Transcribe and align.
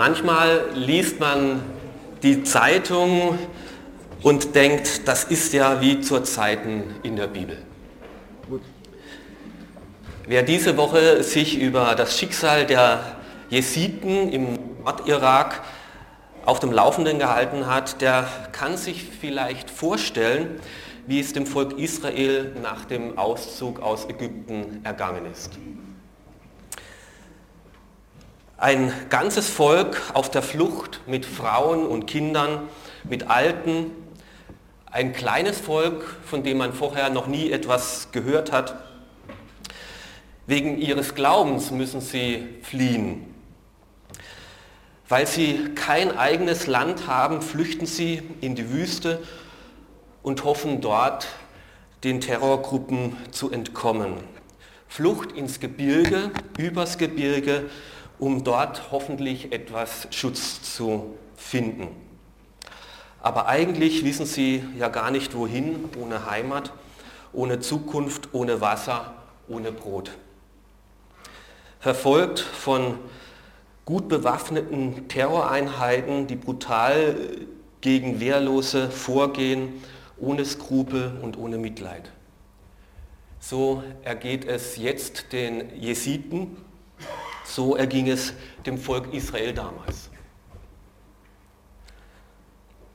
Manchmal 0.00 0.70
liest 0.72 1.20
man 1.20 1.60
die 2.22 2.42
Zeitung 2.42 3.38
und 4.22 4.54
denkt, 4.54 5.06
das 5.06 5.24
ist 5.24 5.52
ja 5.52 5.82
wie 5.82 6.00
zur 6.00 6.24
Zeiten 6.24 6.84
in 7.02 7.16
der 7.16 7.26
Bibel. 7.26 7.58
Wer 10.26 10.42
diese 10.42 10.78
Woche 10.78 11.22
sich 11.22 11.60
über 11.60 11.94
das 11.96 12.18
Schicksal 12.18 12.64
der 12.64 13.18
Jesiden 13.50 14.32
im 14.32 14.58
Nordirak 14.82 15.60
auf 16.46 16.60
dem 16.60 16.72
Laufenden 16.72 17.18
gehalten 17.18 17.66
hat, 17.66 18.00
der 18.00 18.26
kann 18.52 18.78
sich 18.78 19.04
vielleicht 19.20 19.68
vorstellen, 19.68 20.60
wie 21.08 21.20
es 21.20 21.34
dem 21.34 21.44
Volk 21.44 21.78
Israel 21.78 22.56
nach 22.62 22.86
dem 22.86 23.18
Auszug 23.18 23.80
aus 23.82 24.08
Ägypten 24.08 24.80
ergangen 24.82 25.26
ist. 25.30 25.58
Ein 28.60 28.92
ganzes 29.08 29.48
Volk 29.48 30.02
auf 30.12 30.30
der 30.30 30.42
Flucht 30.42 31.00
mit 31.06 31.24
Frauen 31.24 31.86
und 31.86 32.04
Kindern, 32.04 32.68
mit 33.04 33.30
Alten, 33.30 33.90
ein 34.84 35.14
kleines 35.14 35.58
Volk, 35.58 36.04
von 36.26 36.42
dem 36.42 36.58
man 36.58 36.74
vorher 36.74 37.08
noch 37.08 37.26
nie 37.26 37.50
etwas 37.50 38.08
gehört 38.12 38.52
hat. 38.52 38.74
Wegen 40.46 40.76
ihres 40.76 41.14
Glaubens 41.14 41.70
müssen 41.70 42.02
sie 42.02 42.46
fliehen. 42.60 43.34
Weil 45.08 45.26
sie 45.26 45.70
kein 45.74 46.18
eigenes 46.18 46.66
Land 46.66 47.06
haben, 47.06 47.40
flüchten 47.40 47.86
sie 47.86 48.22
in 48.42 48.56
die 48.56 48.70
Wüste 48.70 49.22
und 50.22 50.44
hoffen 50.44 50.82
dort 50.82 51.28
den 52.04 52.20
Terrorgruppen 52.20 53.16
zu 53.30 53.50
entkommen. 53.50 54.18
Flucht 54.86 55.32
ins 55.32 55.60
Gebirge, 55.60 56.30
übers 56.58 56.98
Gebirge, 56.98 57.70
um 58.20 58.44
dort 58.44 58.92
hoffentlich 58.92 59.52
etwas 59.52 60.06
Schutz 60.10 60.62
zu 60.62 61.14
finden. 61.36 61.88
Aber 63.22 63.48
eigentlich 63.48 64.04
wissen 64.04 64.26
sie 64.26 64.62
ja 64.78 64.88
gar 64.88 65.10
nicht 65.10 65.34
wohin, 65.34 65.88
ohne 65.98 66.30
Heimat, 66.30 66.72
ohne 67.32 67.60
Zukunft, 67.60 68.28
ohne 68.32 68.60
Wasser, 68.60 69.14
ohne 69.48 69.72
Brot. 69.72 70.12
Verfolgt 71.80 72.40
von 72.40 72.98
gut 73.86 74.08
bewaffneten 74.08 75.08
Terroreinheiten, 75.08 76.26
die 76.26 76.36
brutal 76.36 77.16
gegen 77.80 78.20
Wehrlose 78.20 78.90
vorgehen, 78.90 79.82
ohne 80.18 80.44
Skrupel 80.44 81.18
und 81.22 81.38
ohne 81.38 81.56
Mitleid. 81.56 82.10
So 83.38 83.82
ergeht 84.02 84.44
es 84.44 84.76
jetzt 84.76 85.32
den 85.32 85.74
Jesiden, 85.80 86.58
so 87.44 87.76
erging 87.76 88.08
es 88.08 88.32
dem 88.66 88.78
Volk 88.78 89.12
Israel 89.12 89.52
damals. 89.52 90.10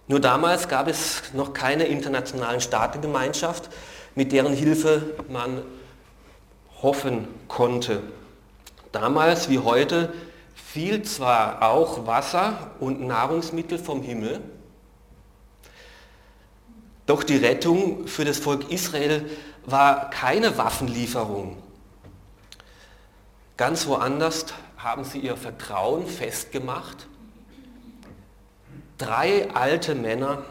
Nur 0.08 0.20
damals 0.20 0.68
gab 0.68 0.88
es 0.88 1.34
noch 1.34 1.54
keine 1.54 1.86
internationalen 1.86 2.62
Staatengemeinschaft, 2.62 3.70
mit 4.14 4.32
deren 4.32 4.54
Hilfe 4.54 5.16
man 5.30 5.64
hoffen 6.82 7.28
konnte. 7.48 8.04
Damals 8.92 9.50
wie 9.50 9.60
heute 9.60 10.14
fiel 10.54 11.02
zwar 11.04 11.64
auch 11.64 12.05
Wasser 12.05 12.72
und 12.80 13.02
Nahrungsmittel 13.02 13.80
vom 13.80 14.04
Himmel, 14.04 14.42
doch 17.05 17.23
die 17.23 17.38
Rettung 17.38 18.08
für 18.08 18.26
das 18.26 18.39
Volk 18.39 18.72
Israel 18.72 19.30
war 19.66 20.10
keine 20.10 20.58
Waffenlieferung, 20.58 21.58
Ganz 23.58 23.88
woanders 23.88 24.48
haben 24.77 25.05
sie 25.05 25.20
ihr 25.20 25.38
Vertrauen 25.38 26.08
festgemacht. 26.08 27.08
Drei 28.98 29.49
alte 29.54 29.95
Männer 29.95 30.43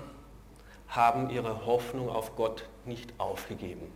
haben 0.88 1.28
ihre 1.28 1.66
Hoffnung 1.66 2.08
auf 2.08 2.34
Gott 2.34 2.64
nicht 2.86 3.12
aufgegeben. 3.18 3.92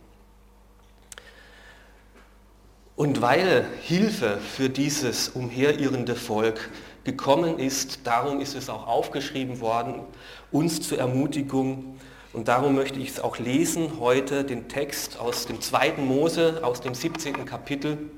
Und 2.95 3.21
weil 3.21 3.65
Hilfe 3.81 4.37
für 4.37 4.69
dieses 4.69 5.29
umherirrende 5.29 6.15
Volk 6.15 6.69
gekommen 7.03 7.57
ist, 7.57 8.05
darum 8.05 8.41
ist 8.41 8.53
es 8.53 8.69
auch 8.69 8.85
aufgeschrieben 8.85 9.59
worden, 9.59 10.03
uns 10.51 10.87
zur 10.87 10.99
Ermutigung. 10.99 11.97
Und 12.33 12.47
darum 12.47 12.75
möchte 12.75 12.99
ich 12.99 13.09
es 13.09 13.19
auch 13.19 13.39
lesen 13.39 13.99
heute, 13.99 14.43
den 14.43 14.67
Text 14.67 15.17
aus 15.17 15.47
dem 15.47 15.61
zweiten 15.61 16.05
Mose, 16.05 16.59
aus 16.61 16.81
dem 16.81 16.93
17. 16.93 17.45
Kapitel 17.45 18.11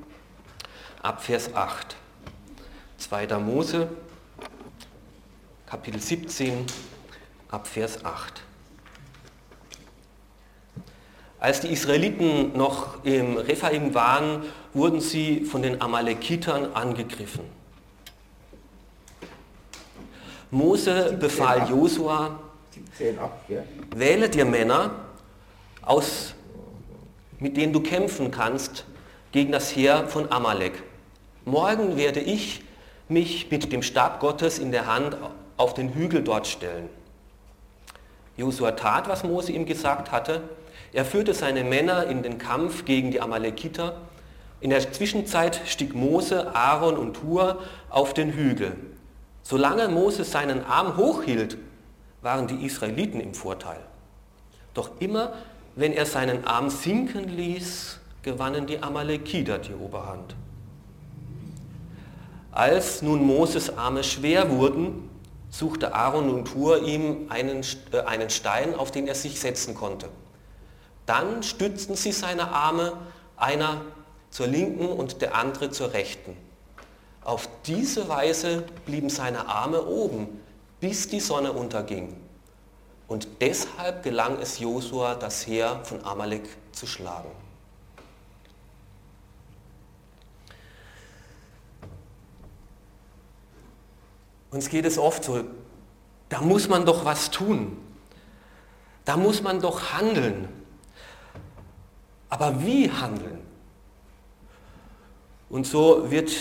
ab 1.01 1.23
Vers 1.23 1.53
8. 1.53 1.95
2. 2.97 3.39
Mose, 3.39 3.89
Kapitel 5.65 5.99
17, 5.99 6.65
ab 7.49 7.67
Vers 7.67 8.05
8. 8.05 8.43
Als 11.39 11.61
die 11.61 11.69
Israeliten 11.69 12.55
noch 12.55 13.03
im 13.03 13.37
Rephaim 13.37 13.95
waren, 13.95 14.43
wurden 14.73 15.01
sie 15.01 15.43
von 15.43 15.63
den 15.63 15.81
Amalekitern 15.81 16.73
angegriffen. 16.75 17.45
Mose 20.51 21.17
befahl 21.19 21.67
Josua, 21.67 22.39
wähle 23.95 24.29
dir 24.29 24.45
Männer, 24.45 24.91
aus, 25.81 26.35
mit 27.39 27.57
denen 27.57 27.73
du 27.73 27.81
kämpfen 27.81 28.29
kannst, 28.29 28.85
gegen 29.31 29.51
das 29.51 29.75
Heer 29.75 30.07
von 30.07 30.31
Amalek. 30.31 30.83
Morgen 31.45 31.97
werde 31.97 32.19
ich 32.19 32.63
mich 33.09 33.49
mit 33.49 33.71
dem 33.73 33.81
Stab 33.81 34.19
Gottes 34.19 34.59
in 34.59 34.71
der 34.71 34.85
Hand 34.85 35.17
auf 35.57 35.73
den 35.73 35.93
Hügel 35.93 36.23
dort 36.23 36.45
stellen. 36.45 36.87
Josua 38.37 38.71
tat, 38.71 39.09
was 39.09 39.23
Mose 39.23 39.51
ihm 39.51 39.65
gesagt 39.65 40.11
hatte. 40.11 40.43
Er 40.93 41.03
führte 41.03 41.33
seine 41.33 41.63
Männer 41.63 42.05
in 42.07 42.21
den 42.21 42.37
Kampf 42.37 42.85
gegen 42.85 43.11
die 43.11 43.21
Amalekiter. 43.21 43.97
In 44.59 44.69
der 44.69 44.91
Zwischenzeit 44.91 45.61
stieg 45.65 45.95
Mose, 45.95 46.55
Aaron 46.55 46.95
und 46.97 47.23
Hur 47.23 47.59
auf 47.89 48.13
den 48.13 48.33
Hügel. 48.33 48.75
Solange 49.41 49.87
Mose 49.87 50.23
seinen 50.23 50.63
Arm 50.63 50.95
hochhielt, 50.95 51.57
waren 52.21 52.45
die 52.45 52.65
Israeliten 52.65 53.19
im 53.19 53.33
Vorteil. 53.33 53.79
Doch 54.75 54.91
immer, 54.99 55.33
wenn 55.75 55.91
er 55.91 56.05
seinen 56.05 56.45
Arm 56.45 56.69
sinken 56.69 57.27
ließ, 57.27 57.99
gewannen 58.21 58.67
die 58.67 58.81
Amalekiter 58.81 59.57
die 59.57 59.73
Oberhand. 59.73 60.35
Als 62.51 63.01
nun 63.01 63.25
Moses 63.25 63.77
Arme 63.77 64.03
schwer 64.03 64.51
wurden, 64.51 65.09
suchte 65.49 65.93
Aaron 65.93 66.29
und 66.29 66.53
Hur 66.53 66.83
ihm 66.83 67.27
einen, 67.29 67.63
äh, 67.91 67.99
einen 68.01 68.29
Stein, 68.29 68.75
auf 68.75 68.91
den 68.91 69.07
er 69.07 69.15
sich 69.15 69.39
setzen 69.39 69.75
konnte. 69.75 70.09
Dann 71.05 71.43
stützten 71.43 71.95
sie 71.95 72.11
seine 72.11 72.51
Arme, 72.51 72.93
einer 73.37 73.81
zur 74.29 74.47
linken 74.47 74.87
und 74.87 75.21
der 75.21 75.35
andere 75.35 75.71
zur 75.71 75.93
rechten. 75.93 76.37
Auf 77.23 77.47
diese 77.65 78.07
Weise 78.07 78.63
blieben 78.85 79.09
seine 79.09 79.47
Arme 79.47 79.85
oben, 79.85 80.41
bis 80.79 81.07
die 81.07 81.19
Sonne 81.19 81.51
unterging. 81.51 82.15
Und 83.07 83.27
deshalb 83.41 84.03
gelang 84.03 84.39
es 84.39 84.59
Josua, 84.59 85.15
das 85.15 85.45
Heer 85.45 85.81
von 85.83 86.03
Amalek 86.05 86.47
zu 86.71 86.87
schlagen. 86.87 87.29
Uns 94.51 94.69
geht 94.69 94.85
es 94.85 94.97
oft 94.97 95.23
so, 95.23 95.43
da 96.29 96.41
muss 96.41 96.67
man 96.67 96.85
doch 96.85 97.05
was 97.05 97.31
tun. 97.31 97.77
Da 99.05 99.17
muss 99.17 99.41
man 99.41 99.61
doch 99.61 99.93
handeln. 99.93 100.47
Aber 102.29 102.63
wie 102.63 102.89
handeln? 102.91 103.39
Und 105.49 105.65
so 105.65 106.11
wird 106.11 106.31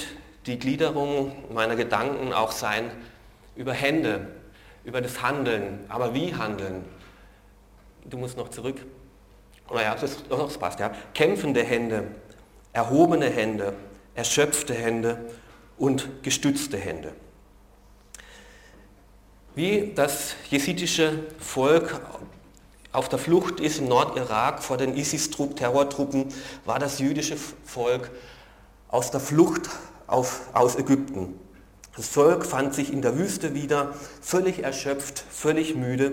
die 0.47 0.59
Gliederung 0.59 1.33
meiner 1.53 1.75
Gedanken 1.77 2.33
auch 2.33 2.53
sein 2.53 2.91
über 3.57 3.73
Hände, 3.73 4.29
über 4.85 5.01
das 5.01 5.23
Handeln. 5.23 5.81
Aber 5.89 6.15
wie 6.15 6.35
handeln? 6.35 6.85
Du 8.05 8.19
musst 8.19 8.37
noch 8.37 8.49
zurück. 8.49 8.77
Naja, 9.73 9.95
das, 10.01 10.23
das 10.29 10.59
passt, 10.59 10.81
ja. 10.81 10.93
Kämpfende 11.15 11.63
Hände, 11.63 12.09
erhobene 12.73 13.27
Hände, 13.27 13.75
erschöpfte 14.15 14.75
Hände 14.75 15.31
und 15.79 16.23
gestützte 16.23 16.77
Hände. 16.77 17.13
Wie 19.57 19.93
das 19.97 20.35
jesidische 20.49 21.25
Volk 21.41 22.01
auf 22.93 23.09
der 23.09 23.19
Flucht 23.19 23.59
ist 23.59 23.79
im 23.81 23.89
Nordirak 23.89 24.63
vor 24.63 24.77
den 24.77 24.97
ISIS-Terrortruppen, 24.97 26.27
war 26.65 26.79
das 26.79 27.01
jüdische 27.01 27.37
Volk 27.65 28.11
aus 28.89 29.11
der 29.11 29.19
Flucht 29.19 29.69
auf, 30.07 30.43
aus 30.53 30.77
Ägypten. 30.77 31.35
Das 31.97 32.09
Volk 32.09 32.47
fand 32.47 32.75
sich 32.75 32.93
in 32.93 33.03
der 33.03 33.19
Wüste 33.19 33.53
wieder, 33.55 33.93
völlig 34.21 34.63
erschöpft, 34.63 35.25
völlig 35.31 35.75
müde. 35.75 36.13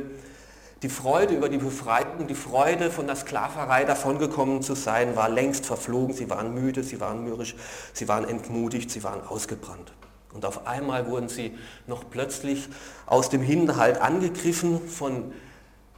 Die 0.82 0.90
Freude 0.90 1.36
über 1.36 1.50
die 1.50 1.60
Befreiung, 1.60 2.26
die 2.28 2.36
Freude 2.36 2.90
von 2.90 3.06
der 3.06 3.16
Sklaverei 3.16 3.86
davongekommen 3.86 4.64
zu 4.64 4.76
sein, 4.76 5.16
war 5.16 5.30
längst 5.30 5.68
verflogen. 5.68 6.16
Sie 6.16 6.30
waren 6.30 6.56
müde, 6.56 6.84
sie 6.84 7.00
waren 7.00 7.24
mürrisch, 7.24 7.56
sie 7.94 8.08
waren 8.08 8.28
entmutigt, 8.28 8.90
sie 8.90 9.04
waren 9.04 9.26
ausgebrannt. 9.26 9.92
Und 10.38 10.46
auf 10.46 10.68
einmal 10.68 11.08
wurden 11.08 11.30
sie 11.30 11.58
noch 11.88 12.12
plötzlich 12.12 12.68
aus 13.08 13.32
dem 13.32 13.42
Hinterhalt 13.42 14.00
angegriffen 14.00 14.88
von 14.88 15.34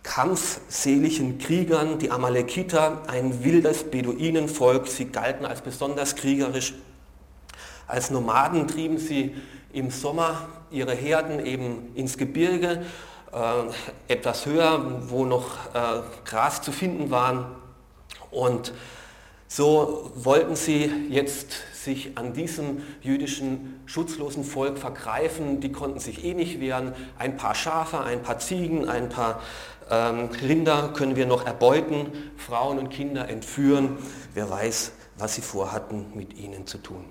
kampfseligen 0.01 1.39
Kriegern, 1.39 2.00
die 2.00 2.09
Amalekiter, 2.09 3.01
ein 3.07 3.44
wildes 3.44 3.91
Beduinenvolk. 3.91 4.88
Sie 4.88 5.07
galten 5.07 5.45
als 5.45 5.59
besonders 5.59 6.15
kriegerisch. 6.15 6.74
Als 7.86 8.12
Nomaden 8.12 8.69
trieben 8.69 8.97
sie 8.97 9.36
im 9.74 9.91
Sommer 9.91 10.47
ihre 10.71 10.94
Herden 10.94 11.45
eben 11.45 11.94
ins 11.95 12.18
Gebirge, 12.18 12.86
äh, 13.33 14.13
etwas 14.13 14.45
höher, 14.45 15.01
wo 15.09 15.25
noch 15.25 15.47
äh, 15.74 16.00
Gras 16.24 16.62
zu 16.62 16.71
finden 16.71 17.12
war. 17.12 17.57
Und 18.31 18.71
so 19.50 20.13
wollten 20.15 20.56
sie 20.56 20.89
jetzt 21.09 21.57
sich 21.83 22.17
an 22.17 22.33
diesem 22.33 22.81
jüdischen 23.01 23.79
schutzlosen 23.85 24.43
Volk 24.43 24.77
vergreifen. 24.77 25.61
Die 25.61 25.71
konnten 25.71 25.99
sich 25.99 26.25
eh 26.25 26.33
nicht 26.33 26.59
wehren. 26.59 26.93
Ein 27.17 27.37
paar 27.37 27.55
Schafe, 27.55 28.01
ein 28.01 28.21
paar 28.21 28.39
Ziegen, 28.39 28.89
ein 28.89 29.09
paar 29.09 29.41
ähm, 29.89 30.29
Rinder 30.41 30.89
können 30.93 31.15
wir 31.15 31.25
noch 31.25 31.45
erbeuten, 31.45 32.07
Frauen 32.37 32.79
und 32.79 32.89
Kinder 32.89 33.29
entführen. 33.29 33.97
Wer 34.33 34.49
weiß, 34.49 34.91
was 35.17 35.35
sie 35.35 35.41
vorhatten, 35.41 36.07
mit 36.15 36.37
ihnen 36.37 36.67
zu 36.67 36.77
tun. 36.77 37.05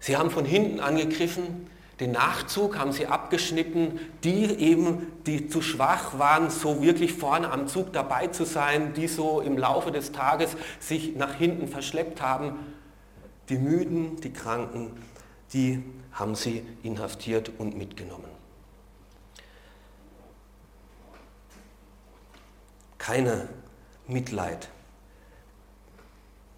Sie 0.00 0.16
haben 0.16 0.30
von 0.30 0.44
hinten 0.44 0.80
angegriffen, 0.80 1.70
den 2.00 2.12
Nachzug 2.12 2.78
haben 2.78 2.92
sie 2.92 3.06
abgeschnitten, 3.06 4.00
die 4.24 4.46
eben, 4.46 5.12
die 5.26 5.48
zu 5.48 5.60
schwach 5.60 6.18
waren, 6.18 6.48
so 6.48 6.82
wirklich 6.82 7.12
vorne 7.12 7.52
am 7.52 7.68
Zug 7.68 7.92
dabei 7.92 8.28
zu 8.28 8.46
sein, 8.46 8.94
die 8.94 9.06
so 9.06 9.42
im 9.42 9.58
Laufe 9.58 9.92
des 9.92 10.10
Tages 10.10 10.56
sich 10.78 11.14
nach 11.14 11.34
hinten 11.34 11.68
verschleppt 11.68 12.22
haben. 12.22 12.56
Die 13.50 13.58
Müden, 13.58 14.16
die 14.22 14.32
Kranken, 14.32 14.92
die 15.52 15.82
haben 16.12 16.34
sie 16.34 16.66
inhaftiert 16.82 17.52
und 17.58 17.76
mitgenommen. 17.76 18.30
Keine 22.96 23.46
Mitleid, 24.06 24.70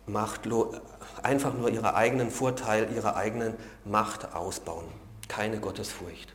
machtlos, 0.07 0.77
einfach 1.25 1.55
nur 1.55 1.69
ihre 1.69 1.97
eigenen 1.97 2.31
Vorteil, 2.31 2.89
ihre 2.95 3.17
eigenen 3.17 3.55
Macht 3.85 4.35
ausbauen 4.35 5.02
keine 5.33 5.59
Gottesfurcht. 5.61 6.35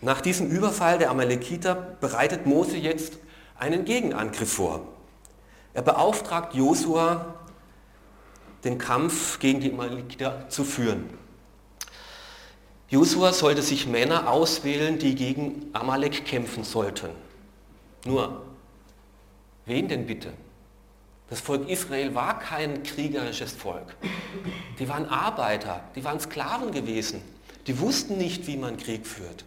Nach 0.00 0.20
diesem 0.20 0.48
Überfall 0.48 0.98
der 0.98 1.10
Amalekiter 1.10 1.76
bereitet 2.00 2.44
Mose 2.44 2.76
jetzt 2.76 3.18
einen 3.56 3.84
Gegenangriff 3.84 4.52
vor. 4.52 4.88
Er 5.74 5.82
beauftragt 5.82 6.54
Josua, 6.54 7.36
den 8.64 8.78
Kampf 8.78 9.38
gegen 9.38 9.60
die 9.60 9.72
Amalekiter 9.72 10.48
zu 10.48 10.64
führen. 10.64 11.08
Josua 12.88 13.32
sollte 13.32 13.62
sich 13.62 13.86
Männer 13.86 14.28
auswählen, 14.28 14.98
die 14.98 15.14
gegen 15.14 15.70
Amalek 15.74 16.24
kämpfen 16.24 16.64
sollten. 16.64 17.10
Nur, 18.06 18.42
wen 19.66 19.86
denn 19.86 20.04
bitte? 20.06 20.32
Das 21.30 21.40
Volk 21.40 21.68
Israel 21.68 22.14
war 22.14 22.38
kein 22.38 22.82
kriegerisches 22.82 23.52
Volk. 23.52 23.96
Die 24.78 24.88
waren 24.88 25.06
Arbeiter, 25.06 25.84
die 25.94 26.04
waren 26.04 26.20
Sklaven 26.20 26.72
gewesen. 26.72 27.22
Die 27.66 27.78
wussten 27.80 28.16
nicht, 28.16 28.46
wie 28.46 28.56
man 28.56 28.78
Krieg 28.78 29.06
führt. 29.06 29.44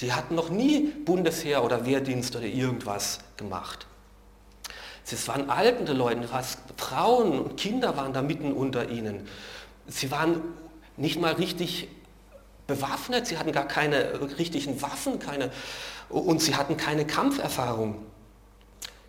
Die 0.00 0.12
hatten 0.12 0.34
noch 0.34 0.50
nie 0.50 0.92
Bundesheer 1.04 1.64
oder 1.64 1.86
Wehrdienst 1.86 2.36
oder 2.36 2.44
irgendwas 2.44 3.18
gemacht. 3.36 3.86
Es 5.10 5.28
waren 5.28 5.48
altende 5.50 5.92
Leute, 5.92 6.28
Frauen 6.76 7.38
und 7.38 7.56
Kinder 7.56 7.96
waren 7.96 8.12
da 8.12 8.22
mitten 8.22 8.52
unter 8.52 8.88
ihnen. 8.90 9.28
Sie 9.86 10.10
waren 10.10 10.42
nicht 10.96 11.20
mal 11.20 11.34
richtig 11.34 11.88
bewaffnet, 12.66 13.26
sie 13.26 13.38
hatten 13.38 13.52
gar 13.52 13.68
keine 13.68 14.20
richtigen 14.38 14.82
Waffen 14.82 15.20
keine, 15.20 15.50
und 16.08 16.42
sie 16.42 16.56
hatten 16.56 16.76
keine 16.76 17.06
Kampferfahrung. 17.06 18.04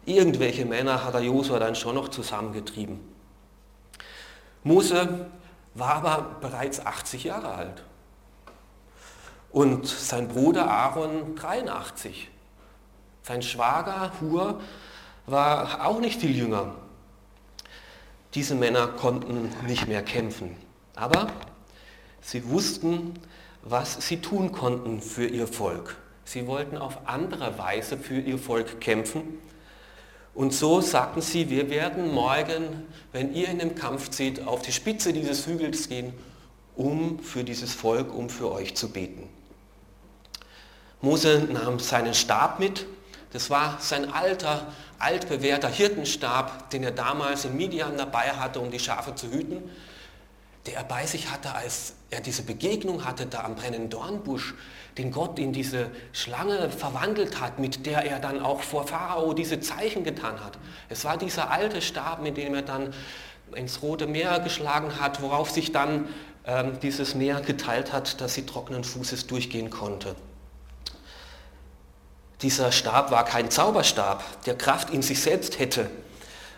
Irgendwelche 0.07 0.63
Männer 0.63 1.03
hat 1.03 1.15
der 1.15 1.21
Josua 1.21 1.59
dann 1.59 1.75
schon 1.75 1.95
noch 1.95 2.07
zusammengetrieben. 2.07 2.97
Mose 4.63 5.25
war 5.73 5.95
aber 5.95 6.37
bereits 6.39 6.79
80 6.79 7.25
Jahre 7.25 7.53
alt 7.53 7.83
und 9.51 9.85
sein 9.85 10.29
Bruder 10.29 10.71
Aaron 10.71 11.35
83. 11.35 12.29
Sein 13.23 13.41
Schwager 13.41 14.13
Hur 14.21 14.61
war 15.25 15.85
auch 15.85 15.99
nicht 15.99 16.21
viel 16.21 16.37
jünger. 16.37 16.75
Diese 18.33 18.55
Männer 18.55 18.87
konnten 18.87 19.53
nicht 19.65 19.89
mehr 19.89 20.03
kämpfen, 20.03 20.55
aber 20.95 21.27
sie 22.21 22.47
wussten, 22.47 23.19
was 23.61 24.07
sie 24.07 24.21
tun 24.21 24.53
konnten 24.53 25.01
für 25.01 25.27
ihr 25.27 25.47
Volk. 25.47 25.97
Sie 26.23 26.47
wollten 26.47 26.77
auf 26.77 27.09
andere 27.09 27.57
Weise 27.57 27.97
für 27.97 28.21
ihr 28.21 28.39
Volk 28.39 28.79
kämpfen 28.79 29.39
und 30.37 30.53
so 30.53 30.81
sagten 30.81 31.23
sie, 31.23 31.49
wir 31.49 31.71
werden 31.71 32.13
morgen, 32.13 32.85
wenn 33.11 33.33
ihr 33.33 33.47
in 33.49 33.57
den 33.57 33.73
Kampf 33.73 34.11
zieht, 34.11 34.45
auf 34.45 34.61
die 34.61 34.71
Spitze 34.71 35.11
dieses 35.11 35.47
Hügels 35.47 35.89
gehen, 35.89 36.13
um 36.75 37.17
für 37.17 37.43
dieses 37.43 37.73
Volk, 37.73 38.13
um 38.13 38.29
für 38.29 38.51
euch 38.51 38.75
zu 38.75 38.89
beten. 38.89 39.27
Mose 41.01 41.47
nahm 41.51 41.79
seinen 41.79 42.13
Stab 42.13 42.59
mit. 42.59 42.85
Das 43.33 43.49
war 43.49 43.77
sein 43.79 44.13
alter, 44.13 44.67
altbewährter 44.99 45.69
Hirtenstab, 45.69 46.69
den 46.69 46.83
er 46.83 46.91
damals 46.91 47.45
in 47.45 47.57
Midian 47.57 47.97
dabei 47.97 48.29
hatte, 48.29 48.59
um 48.59 48.69
die 48.69 48.79
Schafe 48.79 49.15
zu 49.15 49.31
hüten, 49.31 49.63
der 50.67 50.75
er 50.75 50.83
bei 50.83 51.07
sich 51.07 51.31
hatte, 51.31 51.55
als 51.55 51.93
er 52.11 52.21
diese 52.21 52.43
Begegnung 52.43 53.05
hatte 53.05 53.25
da 53.25 53.43
am 53.43 53.55
brennenden 53.55 53.89
Dornbusch 53.89 54.53
den 54.97 55.11
Gott 55.11 55.37
in 55.39 55.53
diese 55.53 55.91
Schlange 56.11 56.69
verwandelt 56.69 57.39
hat, 57.39 57.59
mit 57.59 57.85
der 57.85 58.03
er 58.05 58.19
dann 58.19 58.41
auch 58.41 58.61
vor 58.61 58.87
Pharao 58.87 59.33
diese 59.33 59.59
Zeichen 59.59 60.03
getan 60.03 60.43
hat. 60.43 60.57
Es 60.89 61.05
war 61.05 61.17
dieser 61.17 61.51
alte 61.51 61.81
Stab, 61.81 62.21
mit 62.21 62.37
dem 62.37 62.55
er 62.55 62.63
dann 62.63 62.93
ins 63.53 63.81
Rote 63.81 64.07
Meer 64.07 64.39
geschlagen 64.39 64.99
hat, 64.99 65.21
worauf 65.21 65.51
sich 65.51 65.71
dann 65.71 66.07
ähm, 66.45 66.79
dieses 66.81 67.15
Meer 67.15 67.41
geteilt 67.41 67.93
hat, 67.93 68.19
dass 68.21 68.33
sie 68.33 68.45
trockenen 68.45 68.83
Fußes 68.83 69.27
durchgehen 69.27 69.69
konnte. 69.69 70.15
Dieser 72.41 72.71
Stab 72.71 73.11
war 73.11 73.25
kein 73.25 73.49
Zauberstab, 73.49 74.23
der 74.43 74.57
Kraft 74.57 74.91
in 74.91 75.01
sich 75.01 75.21
selbst 75.21 75.59
hätte, 75.59 75.89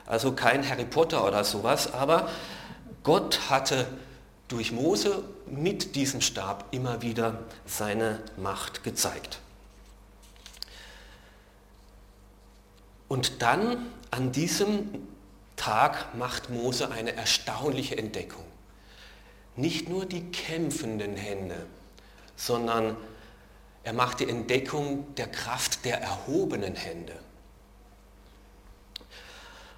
also 0.05 0.33
kein 0.33 0.67
Harry 0.67 0.85
Potter 0.85 1.25
oder 1.25 1.43
sowas, 1.43 1.93
aber 1.93 2.29
Gott 3.03 3.39
hatte 3.49 3.87
durch 4.49 4.71
Mose 4.71 5.23
mit 5.51 5.95
diesem 5.95 6.21
Stab 6.21 6.65
immer 6.71 7.01
wieder 7.01 7.39
seine 7.65 8.19
Macht 8.37 8.83
gezeigt. 8.83 9.39
Und 13.07 13.41
dann 13.41 13.87
an 14.11 14.31
diesem 14.31 15.07
Tag 15.55 16.15
macht 16.15 16.49
Mose 16.49 16.91
eine 16.91 17.15
erstaunliche 17.15 17.97
Entdeckung. 17.97 18.45
Nicht 19.55 19.89
nur 19.89 20.05
die 20.05 20.31
kämpfenden 20.31 21.15
Hände, 21.15 21.65
sondern 22.35 22.95
er 23.83 23.93
macht 23.93 24.19
die 24.19 24.29
Entdeckung 24.29 25.15
der 25.15 25.27
Kraft 25.27 25.85
der 25.85 26.01
erhobenen 26.01 26.75
Hände. 26.75 27.15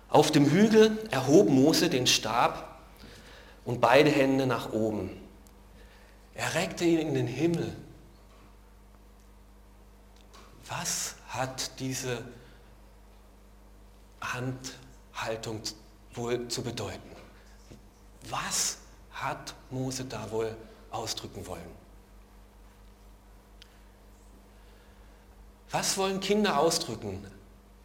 Auf 0.09 0.31
dem 0.31 0.49
Hügel 0.49 0.97
erhob 1.09 1.49
Mose 1.49 1.89
den 1.89 2.05
Stab 2.05 2.79
und 3.63 3.79
beide 3.79 4.09
Hände 4.09 4.45
nach 4.45 4.73
oben. 4.73 5.20
Er 6.33 6.53
reckte 6.53 6.85
ihn 6.85 6.99
in 6.99 7.13
den 7.13 7.27
Himmel. 7.27 7.75
Was 10.67 11.15
hat 11.27 11.79
diese 11.79 12.23
Handhaltung 14.21 15.61
wohl 16.13 16.47
zu 16.47 16.63
bedeuten? 16.63 17.11
Was 18.29 18.77
hat 19.11 19.53
Mose 19.69 20.05
da 20.05 20.29
wohl 20.31 20.55
ausdrücken 20.91 21.45
wollen? 21.47 21.81
Was 25.71 25.97
wollen 25.97 26.19
Kinder 26.19 26.57
ausdrücken? 26.57 27.25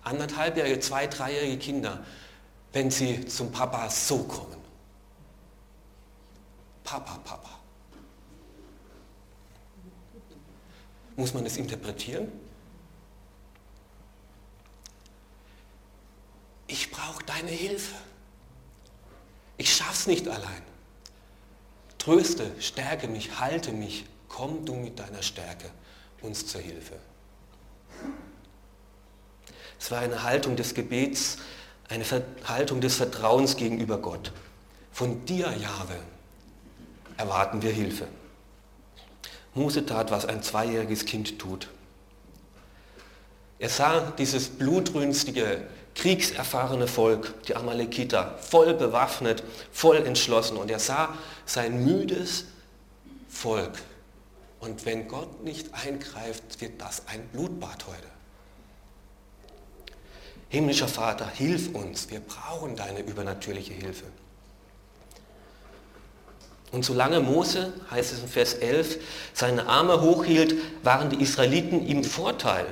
Anderthalbjährige, 0.02 0.80
zwei, 0.80 1.06
dreijährige 1.06 1.58
Kinder, 1.58 2.04
wenn 2.72 2.90
sie 2.90 3.26
zum 3.26 3.50
Papa 3.50 3.88
so 3.90 4.24
kommen. 4.24 4.60
Papa, 6.84 7.18
Papa. 7.24 7.50
Muss 11.16 11.32
man 11.32 11.46
es 11.46 11.56
interpretieren? 11.56 12.30
Ich 16.66 16.90
brauche 16.90 17.24
deine 17.24 17.50
Hilfe. 17.50 17.94
Ich 19.56 19.74
schaff's 19.74 20.06
nicht 20.06 20.28
allein. 20.28 20.62
Tröste, 21.98 22.50
stärke 22.60 23.08
mich, 23.08 23.40
halte 23.40 23.72
mich. 23.72 24.04
Komm 24.28 24.64
du 24.66 24.74
mit 24.74 24.98
deiner 24.98 25.22
Stärke 25.22 25.70
uns 26.20 26.46
zur 26.46 26.60
Hilfe. 26.60 26.96
Es 29.78 29.90
war 29.90 30.00
eine 30.00 30.22
Haltung 30.22 30.56
des 30.56 30.74
Gebets, 30.74 31.38
eine 31.88 32.04
Haltung 32.44 32.80
des 32.80 32.96
Vertrauens 32.96 33.56
gegenüber 33.56 33.98
Gott. 33.98 34.32
Von 34.92 35.24
dir, 35.24 35.54
Jahwe, 35.56 35.98
erwarten 37.16 37.62
wir 37.62 37.70
Hilfe. 37.72 38.08
Mose 39.56 39.86
tat, 39.86 40.10
was 40.10 40.26
ein 40.26 40.42
zweijähriges 40.42 41.04
Kind 41.04 41.38
tut. 41.38 41.68
Er 43.58 43.70
sah 43.70 44.12
dieses 44.12 44.48
blutrünstige, 44.50 45.62
kriegserfahrene 45.94 46.86
Volk, 46.86 47.42
die 47.44 47.56
Amalekiter, 47.56 48.38
voll 48.38 48.74
bewaffnet, 48.74 49.42
voll 49.72 49.96
entschlossen. 49.96 50.58
Und 50.58 50.70
er 50.70 50.78
sah 50.78 51.14
sein 51.46 51.84
müdes 51.84 52.44
Volk. 53.28 53.72
Und 54.60 54.84
wenn 54.84 55.08
Gott 55.08 55.42
nicht 55.42 55.72
eingreift, 55.72 56.60
wird 56.60 56.80
das 56.80 57.06
ein 57.06 57.26
Blutbad 57.28 57.86
heute. 57.86 58.08
Himmlischer 60.48 60.88
Vater, 60.88 61.28
hilf 61.28 61.74
uns, 61.74 62.10
wir 62.10 62.20
brauchen 62.20 62.76
deine 62.76 63.00
übernatürliche 63.00 63.72
Hilfe. 63.72 64.04
Und 66.76 66.82
solange 66.82 67.20
Mose, 67.20 67.72
heißt 67.90 68.12
es 68.12 68.20
in 68.20 68.28
Vers 68.28 68.52
11, 68.52 68.98
seine 69.32 69.66
Arme 69.66 70.02
hochhielt, 70.02 70.54
waren 70.84 71.08
die 71.08 71.22
Israeliten 71.22 71.86
ihm 71.86 72.04
Vorteil. 72.04 72.66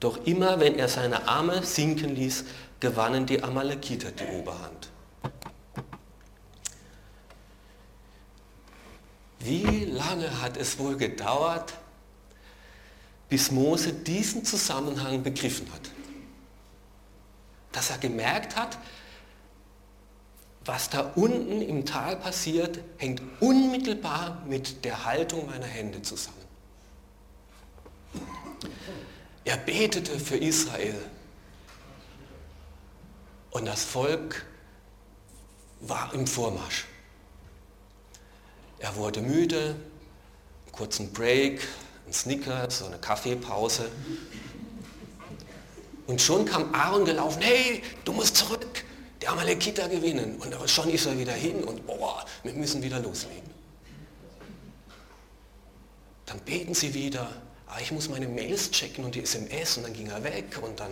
Doch 0.00 0.24
immer 0.24 0.58
wenn 0.58 0.78
er 0.78 0.88
seine 0.88 1.28
Arme 1.28 1.62
sinken 1.62 2.16
ließ, 2.16 2.46
gewannen 2.80 3.26
die 3.26 3.42
Amalekiter 3.42 4.10
die 4.12 4.24
Oberhand. 4.24 4.88
Wie 9.40 9.84
lange 9.84 10.40
hat 10.40 10.56
es 10.56 10.78
wohl 10.78 10.96
gedauert, 10.96 11.74
bis 13.28 13.50
Mose 13.50 13.92
diesen 13.92 14.46
Zusammenhang 14.46 15.22
begriffen 15.22 15.70
hat? 15.70 15.90
Dass 17.72 17.90
er 17.90 17.98
gemerkt 17.98 18.56
hat, 18.56 18.78
was 20.64 20.90
da 20.90 21.12
unten 21.14 21.60
im 21.60 21.84
Tal 21.84 22.16
passiert, 22.16 22.78
hängt 22.98 23.22
unmittelbar 23.40 24.42
mit 24.46 24.84
der 24.84 25.04
Haltung 25.04 25.46
meiner 25.46 25.66
Hände 25.66 26.02
zusammen. 26.02 26.36
Er 29.44 29.56
betete 29.56 30.18
für 30.20 30.36
Israel 30.36 30.94
und 33.50 33.66
das 33.66 33.82
Volk 33.84 34.46
war 35.80 36.14
im 36.14 36.26
Vormarsch. 36.26 36.84
Er 38.78 38.94
wurde 38.96 39.20
müde, 39.20 39.74
kurzen 40.70 41.12
Break, 41.12 41.66
ein 42.06 42.12
Snicker, 42.12 42.70
so 42.70 42.86
eine 42.86 42.98
Kaffeepause. 42.98 43.90
Und 46.06 46.20
schon 46.20 46.44
kam 46.44 46.74
Aaron 46.74 47.04
gelaufen, 47.04 47.42
hey, 47.42 47.82
du 48.04 48.12
musst 48.12 48.36
zurück, 48.36 48.61
der 49.22 49.30
Amalekiter 49.30 49.88
gewinnen. 49.88 50.36
Und 50.36 50.54
schon 50.68 50.90
ist 50.90 51.06
er 51.06 51.18
wieder 51.18 51.32
hin 51.32 51.62
und 51.64 51.86
boah, 51.86 52.24
wir 52.42 52.52
müssen 52.52 52.82
wieder 52.82 52.98
loslegen. 52.98 53.50
Dann 56.26 56.40
beten 56.40 56.74
sie 56.74 56.92
wieder, 56.92 57.30
ah, 57.66 57.78
ich 57.80 57.92
muss 57.92 58.08
meine 58.08 58.26
Mails 58.28 58.70
checken 58.70 59.04
und 59.04 59.14
die 59.14 59.22
SMS 59.22 59.76
und 59.76 59.84
dann 59.84 59.92
ging 59.92 60.08
er 60.08 60.22
weg 60.24 60.58
und 60.60 60.78
dann, 60.80 60.90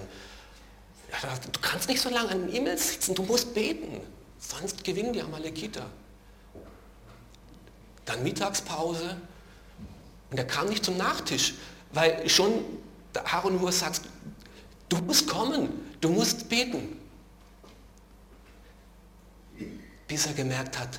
ja, 1.10 1.38
du 1.52 1.60
kannst 1.60 1.88
nicht 1.88 2.00
so 2.00 2.08
lange 2.08 2.30
an 2.30 2.46
den 2.46 2.54
E-Mails 2.54 2.92
sitzen, 2.92 3.14
du 3.14 3.22
musst 3.22 3.52
beten, 3.52 4.00
sonst 4.38 4.84
gewinnen 4.84 5.12
die 5.12 5.22
Amalekiter. 5.22 5.86
Dann 8.04 8.22
Mittagspause 8.22 9.16
und 10.30 10.38
er 10.38 10.46
kam 10.46 10.68
nicht 10.68 10.84
zum 10.84 10.96
Nachtisch, 10.96 11.54
weil 11.92 12.28
schon 12.28 12.64
Aaron 13.24 13.60
nur 13.60 13.72
sagt, 13.72 14.02
du 14.88 14.98
musst 14.98 15.26
kommen, 15.26 15.68
du 16.00 16.10
musst 16.10 16.48
beten 16.48 16.99
bis 20.10 20.26
er 20.26 20.32
gemerkt 20.32 20.76
hat, 20.76 20.98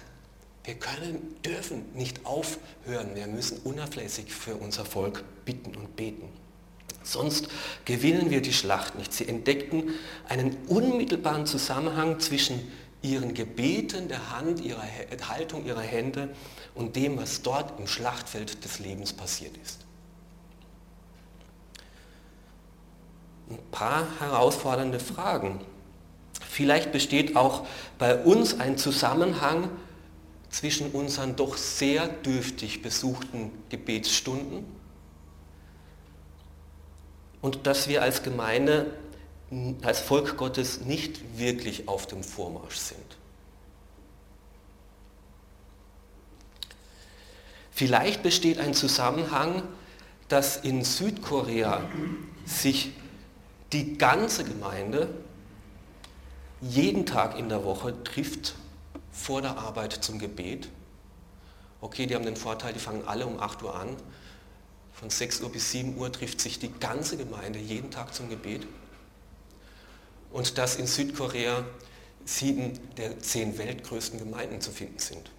wir 0.63 0.75
können, 0.75 1.36
dürfen 1.44 1.84
nicht 1.96 2.25
aufhören, 2.25 3.13
wir 3.13 3.27
müssen 3.27 3.58
unablässig 3.65 4.32
für 4.32 4.56
unser 4.56 4.86
Volk 4.86 5.25
bitten 5.44 5.75
und 5.75 5.98
beten. 5.98 6.30
Sonst 7.03 7.50
gewinnen 7.84 8.30
wir 8.30 8.41
die 8.41 8.53
Schlacht 8.53 8.96
nicht. 8.96 9.12
Sie 9.12 9.27
entdeckten 9.27 9.89
einen 10.30 10.56
unmittelbaren 10.68 11.46
Zusammenhang 11.46 12.22
zwischen 12.22 12.72
ihren 13.01 13.34
Gebeten, 13.34 14.08
der 14.08 14.32
Hand, 14.32 14.62
ihrer 14.62 14.86
Haltung 15.27 15.65
ihrer 15.65 15.82
Hände 15.82 16.34
und 16.74 16.96
dem, 16.96 17.18
was 17.18 17.41
dort 17.41 17.77
im 17.82 17.88
Schlachtfeld 17.88 18.63
des 18.63 18.80
Lebens 18.80 19.12
passiert 19.12 19.58
ist. 19.58 19.80
Ein 23.50 23.60
paar 23.72 24.08
herausfordernde 24.22 25.01
Fragen. 25.01 25.60
Vielleicht 26.62 26.91
besteht 26.91 27.36
auch 27.36 27.65
bei 27.98 28.15
uns 28.15 28.60
ein 28.60 28.77
Zusammenhang 28.77 29.68
zwischen 30.51 30.91
unseren 30.91 31.36
doch 31.36 31.58
sehr 31.58 32.08
dürftig 32.08 32.84
besuchten 32.84 33.51
Gebetsstunden 33.70 34.63
und 37.41 37.65
dass 37.65 37.88
wir 37.88 38.03
als 38.03 38.22
Gemeinde, 38.22 38.94
als 39.82 40.01
Volk 40.01 40.38
Gottes 40.38 40.82
nicht 40.82 41.39
wirklich 41.39 41.88
auf 41.88 42.06
dem 42.06 42.24
Vormarsch 42.24 42.75
sind. 42.75 43.18
Vielleicht 47.72 48.22
besteht 48.22 48.60
ein 48.60 48.75
Zusammenhang, 48.75 49.63
dass 50.27 50.58
in 50.58 50.84
Südkorea 50.84 51.89
sich 52.46 52.91
die 53.74 53.98
ganze 53.98 54.44
Gemeinde 54.44 55.10
jeden 56.62 57.06
Tag 57.06 57.38
in 57.38 57.50
der 57.50 57.63
Woche 57.63 58.03
trifft 58.03 58.56
vor 59.12 59.41
der 59.41 59.58
Arbeit 59.58 59.94
zum 59.94 60.20
Gebet. 60.20 60.70
Okay, 61.82 62.06
die 62.06 62.15
haben 62.15 62.25
den 62.25 62.36
Vorteil, 62.36 62.74
die 62.74 62.80
fangen 62.80 63.08
alle 63.08 63.25
um 63.25 63.39
8 63.39 63.63
Uhr 63.63 63.75
an. 63.75 63.98
Von 64.94 65.10
6 65.10 65.41
Uhr 65.41 65.51
bis 65.51 65.72
7 65.72 65.98
Uhr 65.98 66.12
trifft 66.12 66.39
sich 66.39 66.60
die 66.60 66.72
ganze 66.72 67.18
Gemeinde 67.18 67.58
jeden 67.58 67.89
Tag 67.89 68.13
zum 68.13 68.30
Gebet. 68.30 68.68
Und 70.32 70.58
dass 70.60 70.75
in 70.75 70.86
Südkorea 70.86 71.63
sieben 72.24 72.80
der 72.98 73.20
zehn 73.20 73.58
weltgrößten 73.58 74.20
Gemeinden 74.20 74.62
zu 74.62 74.72
finden 74.72 75.00
sind. 75.00 75.32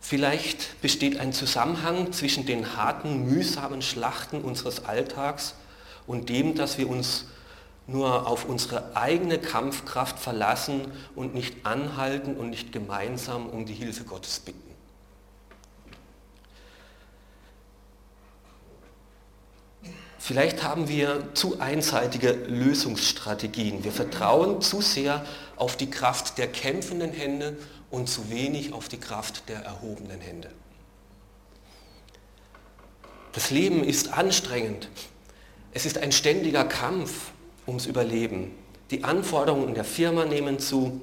Vielleicht 0.00 0.80
besteht 0.82 1.18
ein 1.18 1.32
Zusammenhang 1.32 2.12
zwischen 2.12 2.44
den 2.44 2.76
harten, 2.76 3.24
mühsamen 3.24 3.80
Schlachten 3.80 4.42
unseres 4.42 4.84
Alltags 4.84 5.54
und 6.06 6.28
dem, 6.28 6.54
dass 6.54 6.78
wir 6.78 6.88
uns 6.88 7.26
nur 7.86 8.26
auf 8.26 8.46
unsere 8.46 8.96
eigene 8.96 9.38
Kampfkraft 9.38 10.18
verlassen 10.18 10.90
und 11.14 11.34
nicht 11.34 11.66
anhalten 11.66 12.36
und 12.36 12.50
nicht 12.50 12.72
gemeinsam 12.72 13.46
um 13.48 13.66
die 13.66 13.74
Hilfe 13.74 14.04
Gottes 14.04 14.40
bitten. 14.40 14.74
Vielleicht 20.18 20.62
haben 20.62 20.88
wir 20.88 21.34
zu 21.34 21.60
einseitige 21.60 22.32
Lösungsstrategien. 22.32 23.84
Wir 23.84 23.92
vertrauen 23.92 24.62
zu 24.62 24.80
sehr 24.80 25.22
auf 25.56 25.76
die 25.76 25.90
Kraft 25.90 26.38
der 26.38 26.50
kämpfenden 26.50 27.12
Hände 27.12 27.58
und 27.90 28.08
zu 28.08 28.30
wenig 28.30 28.72
auf 28.72 28.88
die 28.88 28.98
Kraft 28.98 29.50
der 29.50 29.60
erhobenen 29.60 30.22
Hände. 30.22 30.50
Das 33.32 33.50
Leben 33.50 33.84
ist 33.84 34.14
anstrengend 34.14 34.88
es 35.74 35.86
ist 35.86 35.98
ein 35.98 36.12
ständiger 36.12 36.64
Kampf 36.64 37.32
ums 37.66 37.86
Überleben. 37.86 38.52
Die 38.92 39.02
Anforderungen 39.02 39.68
in 39.68 39.74
der 39.74 39.84
Firma 39.84 40.24
nehmen 40.24 40.60
zu. 40.60 41.00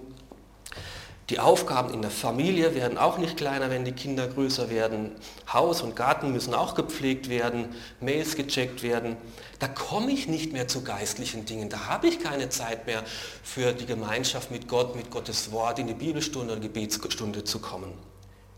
Die 1.30 1.40
Aufgaben 1.40 1.94
in 1.94 2.02
der 2.02 2.12
Familie 2.12 2.74
werden 2.74 2.98
auch 2.98 3.18
nicht 3.18 3.36
kleiner, 3.36 3.70
wenn 3.70 3.84
die 3.84 3.92
Kinder 3.92 4.28
größer 4.28 4.70
werden. 4.70 5.12
Haus 5.52 5.82
und 5.82 5.98
Garten 5.98 6.32
müssen 6.32 6.54
auch 6.54 6.74
gepflegt 6.74 7.30
werden, 7.30 7.76
Mails 8.00 8.38
gecheckt 8.38 8.82
werden. 8.82 9.18
Da 9.60 9.68
komme 9.68 10.12
ich 10.12 10.30
nicht 10.30 10.54
mehr 10.54 10.70
zu 10.70 10.84
geistlichen 10.84 11.46
Dingen. 11.46 11.70
Da 11.70 11.88
habe 11.88 12.08
ich 12.08 12.20
keine 12.20 12.48
Zeit 12.48 12.88
mehr 12.88 13.04
für 13.44 13.74
die 13.74 13.86
Gemeinschaft 13.86 14.52
mit 14.52 14.70
Gott, 14.70 14.96
mit 14.96 15.12
Gottes 15.12 15.52
Wort, 15.52 15.80
in 15.80 15.88
die 15.88 15.94
Bibelstunde 15.94 16.54
oder 16.54 16.62
Gebetsstunde 16.62 17.44
zu 17.44 17.60
kommen. 17.60 17.92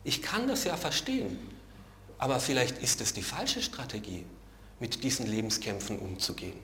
Ich 0.04 0.22
kann 0.22 0.48
das 0.48 0.64
ja 0.64 0.78
verstehen, 0.78 1.40
aber 2.20 2.40
vielleicht 2.40 2.84
ist 2.84 3.02
es 3.02 3.14
die 3.14 3.24
falsche 3.24 3.64
Strategie 3.64 4.26
mit 4.84 5.02
diesen 5.06 5.26
Lebenskämpfen 5.28 5.98
umzugehen. 5.98 6.60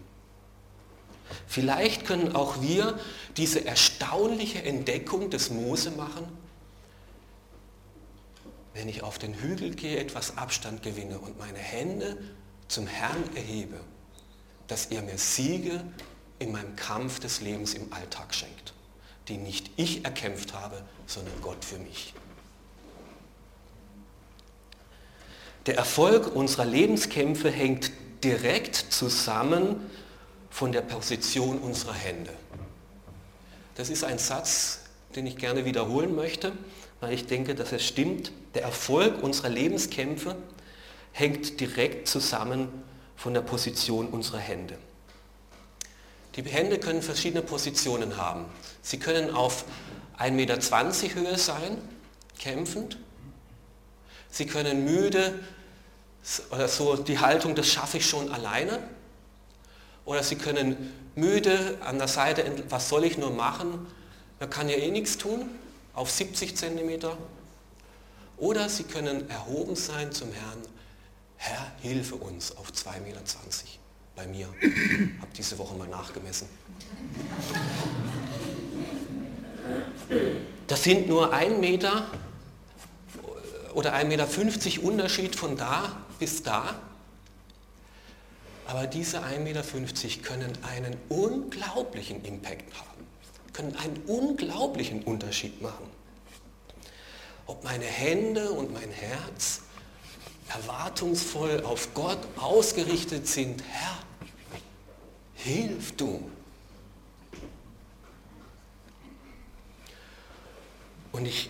Vielleicht 1.47 2.05
können 2.05 2.35
auch 2.35 2.61
wir 2.61 2.99
diese 3.37 3.63
erstaunliche 3.65 4.61
Entdeckung 4.61 5.29
des 5.29 5.51
Mose 5.51 5.91
machen, 5.91 6.27
wenn 8.73 8.89
ich 8.89 9.03
auf 9.03 9.19
den 9.19 9.35
Hügel 9.35 9.73
gehe, 9.73 9.99
etwas 9.99 10.37
Abstand 10.37 10.83
gewinne 10.83 11.17
und 11.17 11.39
meine 11.39 11.59
Hände 11.59 12.17
zum 12.67 12.87
Herrn 12.87 13.23
erhebe, 13.35 13.79
dass 14.67 14.87
er 14.87 15.01
mir 15.01 15.17
Siege 15.17 15.81
in 16.39 16.51
meinem 16.51 16.75
Kampf 16.75 17.21
des 17.21 17.39
Lebens 17.39 17.73
im 17.73 17.93
Alltag 17.93 18.35
schenkt, 18.35 18.73
die 19.29 19.37
nicht 19.37 19.71
ich 19.77 20.03
erkämpft 20.03 20.53
habe, 20.53 20.83
sondern 21.07 21.39
Gott 21.41 21.63
für 21.63 21.79
mich. 21.79 22.13
Der 25.69 25.77
Erfolg 25.77 26.35
unserer 26.35 26.65
Lebenskämpfe 26.65 27.51
hängt 27.51 27.91
direkt 28.23 28.75
zusammen 28.75 29.89
von 30.49 30.71
der 30.71 30.81
Position 30.81 31.59
unserer 31.59 31.93
Hände. 31.93 32.33
Das 33.75 33.89
ist 33.89 34.03
ein 34.03 34.17
Satz, 34.17 34.81
den 35.15 35.25
ich 35.25 35.37
gerne 35.37 35.65
wiederholen 35.65 36.15
möchte, 36.15 36.51
weil 36.99 37.13
ich 37.13 37.27
denke, 37.27 37.55
dass 37.55 37.71
es 37.71 37.85
stimmt. 37.85 38.31
Der 38.53 38.63
Erfolg 38.63 39.23
unserer 39.23 39.49
Lebenskämpfe 39.49 40.35
hängt 41.11 41.59
direkt 41.59 42.07
zusammen 42.07 42.67
von 43.15 43.33
der 43.33 43.41
Position 43.41 44.07
unserer 44.07 44.39
Hände. 44.39 44.77
Die 46.35 46.43
Hände 46.43 46.79
können 46.79 47.01
verschiedene 47.01 47.41
Positionen 47.41 48.17
haben. 48.17 48.45
Sie 48.81 48.99
können 48.99 49.33
auf 49.33 49.65
1,20 50.19 50.31
Meter 50.31 50.59
Höhe 51.15 51.37
sein, 51.37 51.77
kämpfend. 52.37 52.97
Sie 54.29 54.45
können 54.45 54.85
müde 54.85 55.39
oder 56.51 56.67
so 56.67 56.95
die 56.95 57.19
Haltung, 57.19 57.55
das 57.55 57.67
schaffe 57.67 57.97
ich 57.97 58.05
schon 58.05 58.31
alleine. 58.31 58.79
Oder 60.05 60.23
sie 60.23 60.35
können 60.35 60.93
müde 61.15 61.77
an 61.85 61.97
der 61.97 62.07
Seite, 62.07 62.43
was 62.69 62.89
soll 62.89 63.03
ich 63.03 63.17
nur 63.17 63.31
machen? 63.31 63.85
Man 64.39 64.49
kann 64.49 64.69
ja 64.69 64.75
eh 64.75 64.89
nichts 64.89 65.17
tun, 65.17 65.49
auf 65.93 66.09
70 66.09 66.55
Zentimeter. 66.57 67.17
Oder 68.37 68.69
sie 68.69 68.83
können 68.83 69.29
erhoben 69.29 69.75
sein 69.75 70.11
zum 70.11 70.31
Herrn, 70.31 70.63
Herr, 71.35 71.71
hilfe 71.81 72.15
uns 72.15 72.55
auf 72.55 72.71
2,20 72.71 72.99
Meter 73.01 73.21
bei 74.15 74.27
mir. 74.27 74.47
Habe 75.21 75.31
diese 75.37 75.57
Woche 75.57 75.75
mal 75.75 75.87
nachgemessen. 75.87 76.47
Das 80.67 80.83
sind 80.83 81.07
nur 81.07 81.33
ein 81.33 81.59
Meter 81.59 82.07
oder 83.73 83.93
1,50 83.93 84.05
Meter 84.05 84.83
Unterschied 84.83 85.35
von 85.35 85.55
da 85.55 85.97
bis 86.19 86.43
da. 86.43 86.75
Aber 88.67 88.85
diese 88.85 89.23
1,50 89.23 89.39
Meter 89.39 89.63
können 90.21 90.57
einen 90.63 90.95
unglaublichen 91.09 92.23
Impact 92.23 92.71
haben, 92.75 93.07
können 93.53 93.75
einen 93.77 93.97
unglaublichen 94.05 95.01
Unterschied 95.03 95.59
machen. 95.61 95.89
Ob 97.47 97.63
meine 97.63 97.85
Hände 97.85 98.51
und 98.51 98.71
mein 98.71 98.91
Herz 98.91 99.61
erwartungsvoll 100.49 101.63
auf 101.63 101.93
Gott 101.95 102.19
ausgerichtet 102.37 103.27
sind, 103.27 103.63
Herr, 103.71 103.97
hilf 105.33 105.95
du. 105.95 106.29
Und 111.11 111.25
ich 111.25 111.49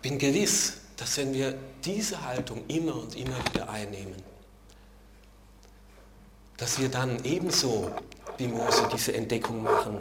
bin 0.00 0.18
gewiss, 0.18 0.78
dass 0.96 1.18
wenn 1.18 1.34
wir 1.34 1.58
diese 1.84 2.24
Haltung 2.24 2.64
immer 2.68 2.96
und 2.96 3.16
immer 3.16 3.38
wieder 3.46 3.68
einnehmen, 3.68 4.14
dass 6.56 6.78
wir 6.80 6.88
dann 6.88 7.24
ebenso 7.24 7.90
wie 8.38 8.46
Mose 8.46 8.88
diese 8.92 9.14
Entdeckung 9.14 9.62
machen, 9.62 9.98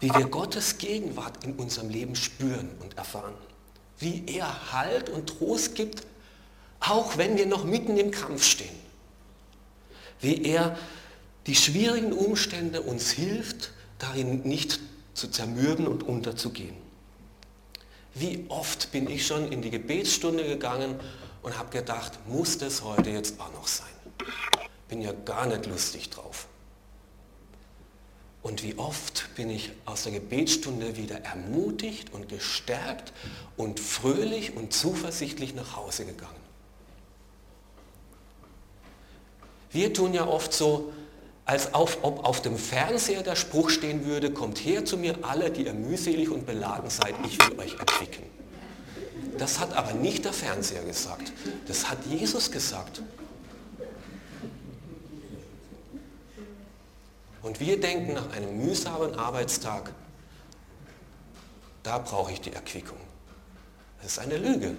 wie 0.00 0.12
wir 0.14 0.26
Gottes 0.26 0.78
Gegenwart 0.78 1.44
in 1.44 1.54
unserem 1.54 1.88
Leben 1.88 2.16
spüren 2.16 2.70
und 2.80 2.96
erfahren, 2.96 3.34
wie 3.98 4.24
er 4.26 4.72
Halt 4.72 5.10
und 5.10 5.38
Trost 5.38 5.74
gibt, 5.74 6.06
auch 6.80 7.16
wenn 7.16 7.36
wir 7.36 7.46
noch 7.46 7.64
mitten 7.64 7.96
im 7.96 8.10
Kampf 8.10 8.44
stehen, 8.44 8.74
wie 10.20 10.42
er 10.44 10.76
die 11.46 11.54
schwierigen 11.54 12.12
Umstände 12.12 12.82
uns 12.82 13.10
hilft, 13.10 13.72
darin 13.98 14.42
nicht 14.42 14.80
zu 15.14 15.28
zermürben 15.28 15.86
und 15.86 16.02
unterzugehen. 16.02 16.83
Wie 18.14 18.46
oft 18.48 18.92
bin 18.92 19.10
ich 19.10 19.26
schon 19.26 19.50
in 19.50 19.60
die 19.60 19.70
Gebetsstunde 19.70 20.44
gegangen 20.44 21.00
und 21.42 21.58
habe 21.58 21.70
gedacht, 21.70 22.12
muss 22.26 22.58
das 22.58 22.82
heute 22.82 23.10
jetzt 23.10 23.40
auch 23.40 23.52
noch 23.52 23.66
sein? 23.66 23.88
Bin 24.88 25.02
ja 25.02 25.12
gar 25.12 25.46
nicht 25.46 25.66
lustig 25.66 26.10
drauf. 26.10 26.46
Und 28.42 28.62
wie 28.62 28.76
oft 28.76 29.34
bin 29.34 29.50
ich 29.50 29.72
aus 29.86 30.04
der 30.04 30.12
Gebetsstunde 30.12 30.96
wieder 30.96 31.20
ermutigt 31.22 32.12
und 32.12 32.28
gestärkt 32.28 33.12
und 33.56 33.80
fröhlich 33.80 34.54
und 34.54 34.72
zuversichtlich 34.72 35.54
nach 35.54 35.76
Hause 35.76 36.04
gegangen. 36.04 36.44
Wir 39.70 39.92
tun 39.92 40.14
ja 40.14 40.26
oft 40.26 40.52
so, 40.52 40.92
als 41.46 41.74
auf, 41.74 41.98
ob 42.02 42.24
auf 42.24 42.40
dem 42.40 42.56
Fernseher 42.56 43.22
der 43.22 43.36
Spruch 43.36 43.68
stehen 43.68 44.06
würde, 44.06 44.30
kommt 44.30 44.58
her 44.58 44.84
zu 44.84 44.96
mir 44.96 45.18
alle, 45.22 45.50
die 45.50 45.66
ihr 45.66 45.74
mühselig 45.74 46.30
und 46.30 46.46
beladen 46.46 46.88
seid, 46.88 47.14
ich 47.26 47.38
will 47.38 47.58
euch 47.58 47.78
erquicken. 47.78 48.24
Das 49.38 49.58
hat 49.58 49.76
aber 49.76 49.92
nicht 49.92 50.24
der 50.24 50.32
Fernseher 50.32 50.84
gesagt, 50.84 51.32
das 51.66 51.90
hat 51.90 51.98
Jesus 52.06 52.50
gesagt. 52.50 53.02
Und 57.42 57.60
wir 57.60 57.78
denken 57.78 58.14
nach 58.14 58.32
einem 58.32 58.64
mühsamen 58.64 59.14
Arbeitstag, 59.16 59.92
da 61.82 61.98
brauche 61.98 62.32
ich 62.32 62.40
die 62.40 62.54
Erquickung. 62.54 62.96
Das 64.00 64.12
ist 64.12 64.18
eine 64.18 64.38
Lüge. 64.38 64.76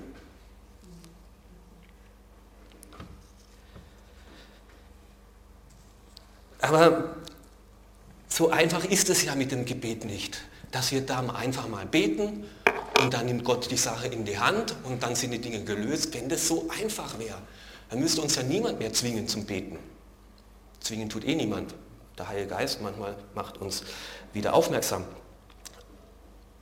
Aber 6.62 7.16
so 8.28 8.50
einfach 8.50 8.86
ist 8.86 9.10
es 9.10 9.24
ja 9.24 9.36
mit 9.36 9.52
dem 9.52 9.66
Gebet 9.66 10.06
nicht, 10.06 10.42
dass 10.72 10.92
wir 10.92 11.02
da 11.02 11.20
einfach 11.30 11.68
mal 11.68 11.86
beten 11.86 12.44
und 13.02 13.14
dann 13.14 13.26
nimmt 13.26 13.44
Gott 13.44 13.70
die 13.72 13.78
Sache 13.78 14.08
in 14.08 14.26
die 14.26 14.40
Hand 14.40 14.76
und 14.84 15.04
dann 15.04 15.16
sind 15.16 15.32
die 15.32 15.40
Dinge 15.40 15.64
gelöst. 15.64 16.14
Wenn 16.14 16.30
das 16.30 16.48
so 16.48 16.68
einfach 16.82 17.20
wäre, 17.20 17.38
dann 17.90 18.00
müsste 18.00 18.22
uns 18.22 18.36
ja 18.36 18.44
niemand 18.44 18.80
mehr 18.80 18.92
zwingen 18.94 19.28
zum 19.28 19.46
Beten. 19.46 19.78
Zwingen 20.80 21.10
tut 21.10 21.26
eh 21.26 21.36
niemand. 21.36 21.76
Der 22.18 22.30
Heilige 22.30 22.48
Geist 22.48 22.82
manchmal 22.82 23.16
macht 23.34 23.58
uns 23.58 23.84
wieder 24.34 24.54
aufmerksam. 24.54 25.04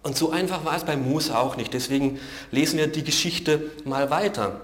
Und 0.02 0.18
so 0.18 0.32
einfach 0.32 0.66
war 0.66 0.76
es 0.76 0.84
bei 0.84 0.98
Mose 0.98 1.38
auch 1.38 1.56
nicht. 1.56 1.74
Deswegen 1.74 2.20
lesen 2.52 2.78
wir 2.78 2.88
die 2.88 3.04
Geschichte 3.04 3.72
mal 3.86 4.10
weiter. 4.10 4.60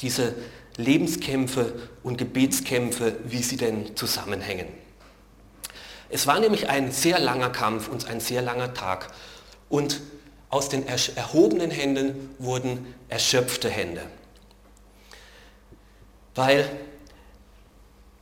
Diese 0.00 0.34
Lebenskämpfe 0.76 1.72
und 2.02 2.18
Gebetskämpfe, 2.18 3.16
wie 3.24 3.42
sie 3.42 3.56
denn 3.56 3.96
zusammenhängen. 3.96 4.68
Es 6.08 6.26
war 6.26 6.38
nämlich 6.38 6.68
ein 6.68 6.92
sehr 6.92 7.18
langer 7.18 7.50
Kampf 7.50 7.88
und 7.88 8.06
ein 8.06 8.20
sehr 8.20 8.42
langer 8.42 8.74
Tag. 8.74 9.08
Und 9.68 10.00
aus 10.48 10.68
den 10.68 10.86
erhobenen 10.86 11.70
Händen 11.70 12.30
wurden 12.38 12.94
erschöpfte 13.08 13.68
Hände. 13.68 14.02
Weil 16.34 16.68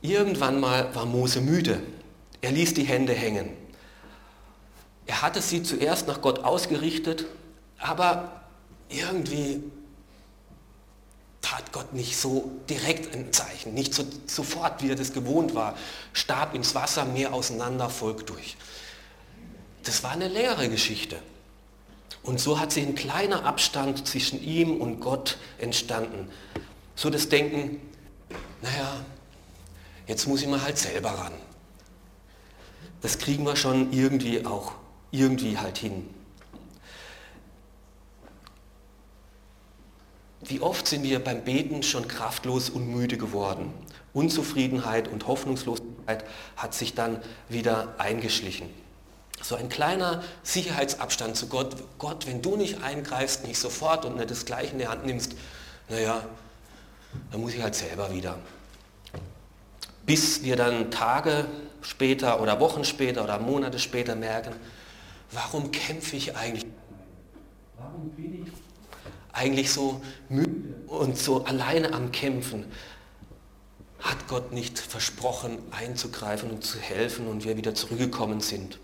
irgendwann 0.01 0.59
mal 0.59 0.93
war 0.95 1.05
Mose 1.05 1.41
müde. 1.41 1.81
Er 2.41 2.51
ließ 2.51 2.73
die 2.73 2.83
Hände 2.83 3.13
hängen. 3.13 3.49
Er 5.05 5.21
hatte 5.21 5.41
sie 5.41 5.61
zuerst 5.61 6.07
nach 6.07 6.21
Gott 6.21 6.39
ausgerichtet, 6.39 7.25
aber 7.77 8.41
irgendwie 8.89 9.63
tat 11.45 11.71
Gott 11.71 11.93
nicht 11.93 12.17
so 12.17 12.51
direkt 12.69 13.13
ein 13.13 13.31
Zeichen, 13.31 13.75
nicht 13.75 13.93
so, 13.93 14.03
sofort, 14.25 14.81
wie 14.81 14.89
er 14.89 14.95
das 14.95 15.13
gewohnt 15.13 15.53
war. 15.53 15.77
Stab 16.11 16.55
ins 16.55 16.73
Wasser, 16.73 17.05
Meer 17.05 17.33
auseinander, 17.33 17.89
Volk 17.89 18.25
durch. 18.25 18.57
Das 19.83 20.03
war 20.03 20.11
eine 20.11 20.27
leere 20.27 20.69
Geschichte. 20.69 21.19
Und 22.23 22.39
so 22.39 22.59
hat 22.59 22.71
sich 22.71 22.83
ein 22.87 22.95
kleiner 22.95 23.45
Abstand 23.45 24.07
zwischen 24.07 24.41
ihm 24.43 24.81
und 24.81 24.99
Gott 24.99 25.37
entstanden. 25.59 26.31
So 26.95 27.11
das 27.11 27.29
Denken, 27.29 27.79
naja, 28.63 29.05
jetzt 30.07 30.27
muss 30.27 30.41
ich 30.41 30.47
mal 30.47 30.63
halt 30.63 30.79
selber 30.79 31.11
ran. 31.11 31.33
Das 33.01 33.19
kriegen 33.19 33.45
wir 33.45 33.55
schon 33.55 33.93
irgendwie 33.93 34.43
auch, 34.47 34.71
irgendwie 35.11 35.59
halt 35.59 35.77
hin. 35.77 36.09
Wie 40.47 40.61
oft 40.61 40.87
sind 40.87 41.03
wir 41.03 41.23
beim 41.23 41.43
Beten 41.43 41.81
schon 41.81 42.07
kraftlos 42.07 42.69
und 42.69 42.87
müde 42.87 43.17
geworden. 43.17 43.73
Unzufriedenheit 44.13 45.07
und 45.07 45.27
Hoffnungslosigkeit 45.27 46.23
hat 46.55 46.73
sich 46.73 46.93
dann 46.93 47.19
wieder 47.49 47.95
eingeschlichen. 47.97 48.69
So 49.41 49.55
ein 49.55 49.69
kleiner 49.69 50.23
Sicherheitsabstand 50.43 51.35
zu 51.35 51.47
Gott. 51.47 51.75
Gott, 51.97 52.25
wenn 52.27 52.41
du 52.41 52.55
nicht 52.55 52.81
eingreifst, 52.81 53.45
nicht 53.45 53.59
sofort 53.59 54.05
und 54.05 54.17
nicht 54.17 54.31
das 54.31 54.45
Gleiche 54.45 54.71
in 54.71 54.79
die 54.79 54.87
Hand 54.87 55.05
nimmst, 55.05 55.35
naja, 55.89 56.23
dann 57.31 57.41
muss 57.41 57.53
ich 57.53 57.61
halt 57.61 57.75
selber 57.75 58.13
wieder. 58.13 58.37
Bis 60.05 60.43
wir 60.43 60.55
dann 60.55 60.91
Tage 60.91 61.45
später 61.81 62.41
oder 62.41 62.59
Wochen 62.59 62.85
später 62.85 63.23
oder 63.23 63.39
Monate 63.39 63.79
später 63.79 64.15
merken, 64.15 64.55
warum 65.31 65.71
kämpfe 65.71 66.15
ich 66.15 66.35
eigentlich? 66.35 66.65
Warum 67.77 68.09
bin 68.11 68.45
ich 68.45 68.64
eigentlich 69.35 69.71
so 69.71 70.01
müde 70.29 70.75
und 70.87 71.17
so 71.17 71.43
alleine 71.43 71.93
am 71.93 72.11
Kämpfen, 72.11 72.65
hat 73.99 74.27
Gott 74.27 74.51
nicht 74.51 74.79
versprochen, 74.79 75.57
einzugreifen 75.71 76.49
und 76.49 76.63
zu 76.63 76.79
helfen 76.79 77.27
und 77.27 77.43
wir 77.43 77.57
wieder 77.57 77.75
zurückgekommen 77.75 78.39
sind. 78.39 78.79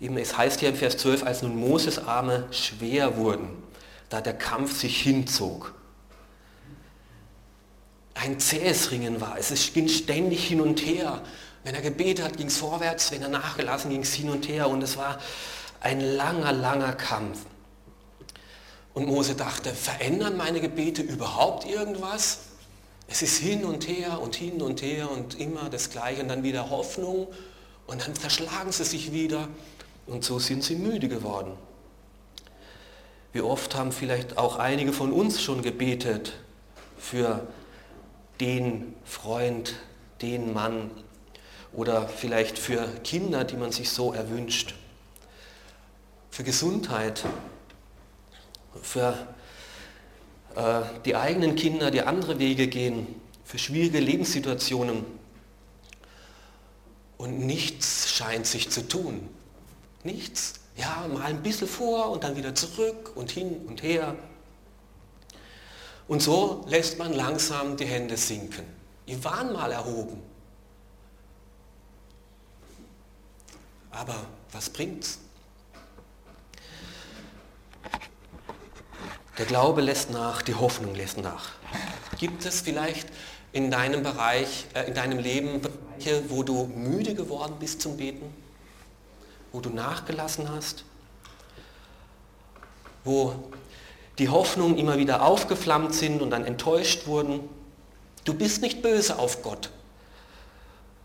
Eben, 0.00 0.16
es 0.18 0.36
heißt 0.36 0.60
hier 0.60 0.70
im 0.70 0.74
Vers 0.74 0.96
12, 0.98 1.24
als 1.24 1.42
nun 1.42 1.56
Moses 1.56 1.98
Arme 1.98 2.46
schwer 2.50 3.16
wurden, 3.16 3.48
da 4.08 4.20
der 4.20 4.34
Kampf 4.34 4.78
sich 4.78 5.00
hinzog. 5.00 5.74
Ein 8.14 8.38
zähes 8.38 8.90
Ringen 8.90 9.20
war 9.20 9.38
es, 9.38 9.50
es 9.50 9.72
ging 9.72 9.88
ständig 9.88 10.46
hin 10.46 10.60
und 10.60 10.84
her. 10.84 11.22
Wenn 11.64 11.74
er 11.74 11.80
gebetet 11.80 12.24
hat, 12.24 12.36
ging 12.36 12.48
es 12.48 12.58
vorwärts, 12.58 13.12
wenn 13.12 13.22
er 13.22 13.28
nachgelassen 13.28 13.90
ging 13.90 14.02
es 14.02 14.12
hin 14.12 14.28
und 14.28 14.48
her 14.48 14.68
und 14.68 14.82
es 14.82 14.96
war 14.96 15.18
ein 15.80 16.00
langer, 16.00 16.52
langer 16.52 16.92
Kampf. 16.92 17.38
Und 18.94 19.06
Mose 19.06 19.34
dachte, 19.34 19.70
verändern 19.70 20.36
meine 20.36 20.60
Gebete 20.60 21.02
überhaupt 21.02 21.66
irgendwas? 21.66 22.40
Es 23.08 23.22
ist 23.22 23.38
hin 23.38 23.64
und 23.64 23.88
her 23.88 24.20
und 24.20 24.34
hin 24.34 24.62
und 24.62 24.82
her 24.82 25.10
und 25.10 25.38
immer 25.38 25.68
das 25.70 25.90
Gleiche 25.90 26.22
und 26.22 26.28
dann 26.28 26.42
wieder 26.42 26.70
Hoffnung 26.70 27.28
und 27.86 28.06
dann 28.06 28.14
zerschlagen 28.14 28.72
sie 28.72 28.84
sich 28.84 29.12
wieder 29.12 29.48
und 30.06 30.24
so 30.24 30.38
sind 30.38 30.62
sie 30.64 30.76
müde 30.76 31.08
geworden. 31.08 31.52
Wie 33.32 33.40
oft 33.40 33.74
haben 33.74 33.92
vielleicht 33.92 34.36
auch 34.36 34.56
einige 34.56 34.92
von 34.92 35.12
uns 35.12 35.40
schon 35.40 35.62
gebetet 35.62 36.34
für 36.98 37.46
den 38.40 38.94
Freund, 39.04 39.74
den 40.20 40.52
Mann 40.52 40.90
oder 41.72 42.08
vielleicht 42.08 42.58
für 42.58 42.86
Kinder, 43.04 43.44
die 43.44 43.56
man 43.56 43.72
sich 43.72 43.90
so 43.90 44.12
erwünscht, 44.12 44.74
für 46.30 46.44
Gesundheit, 46.44 47.24
für 48.80 49.26
äh, 50.54 50.82
die 51.04 51.16
eigenen 51.16 51.56
Kinder, 51.56 51.90
die 51.90 52.02
andere 52.02 52.38
Wege 52.38 52.68
gehen, 52.68 53.06
für 53.44 53.58
schwierige 53.58 54.00
Lebenssituationen. 54.00 55.04
Und 57.18 57.40
nichts 57.40 58.12
scheint 58.12 58.46
sich 58.46 58.70
zu 58.70 58.86
tun. 58.88 59.28
Nichts. 60.04 60.54
Ja, 60.76 61.06
mal 61.12 61.24
ein 61.24 61.42
bisschen 61.42 61.68
vor 61.68 62.10
und 62.10 62.24
dann 62.24 62.36
wieder 62.36 62.54
zurück 62.54 63.12
und 63.14 63.30
hin 63.30 63.56
und 63.66 63.82
her. 63.82 64.16
Und 66.08 66.22
so 66.22 66.64
lässt 66.66 66.98
man 66.98 67.12
langsam 67.12 67.76
die 67.76 67.84
Hände 67.84 68.16
sinken. 68.16 68.64
Die 69.06 69.22
waren 69.24 69.52
mal 69.52 69.70
erhoben. 69.70 70.22
Aber 73.90 74.14
was 74.50 74.70
bringt's? 74.70 75.18
Der 79.38 79.46
Glaube 79.46 79.80
lässt 79.80 80.10
nach, 80.10 80.42
die 80.42 80.54
Hoffnung 80.54 80.94
lässt 80.94 81.16
nach. 81.16 81.50
Gibt 82.18 82.44
es 82.44 82.60
vielleicht 82.60 83.08
in 83.52 83.70
deinem 83.70 84.02
Bereich, 84.02 84.66
äh, 84.74 84.84
in 84.84 84.94
deinem 84.94 85.18
Leben 85.18 85.62
Bereiche, 85.62 86.24
wo 86.28 86.42
du 86.42 86.66
müde 86.66 87.14
geworden 87.14 87.56
bist 87.58 87.80
zum 87.80 87.96
Beten? 87.96 88.34
Wo 89.50 89.60
du 89.60 89.70
nachgelassen 89.70 90.50
hast? 90.50 90.84
Wo 93.04 93.34
die 94.18 94.28
Hoffnungen 94.28 94.76
immer 94.76 94.98
wieder 94.98 95.22
aufgeflammt 95.22 95.94
sind 95.94 96.20
und 96.20 96.30
dann 96.30 96.44
enttäuscht 96.44 97.06
wurden? 97.06 97.40
Du 98.24 98.34
bist 98.34 98.60
nicht 98.60 98.82
böse 98.82 99.18
auf 99.18 99.42
Gott. 99.42 99.70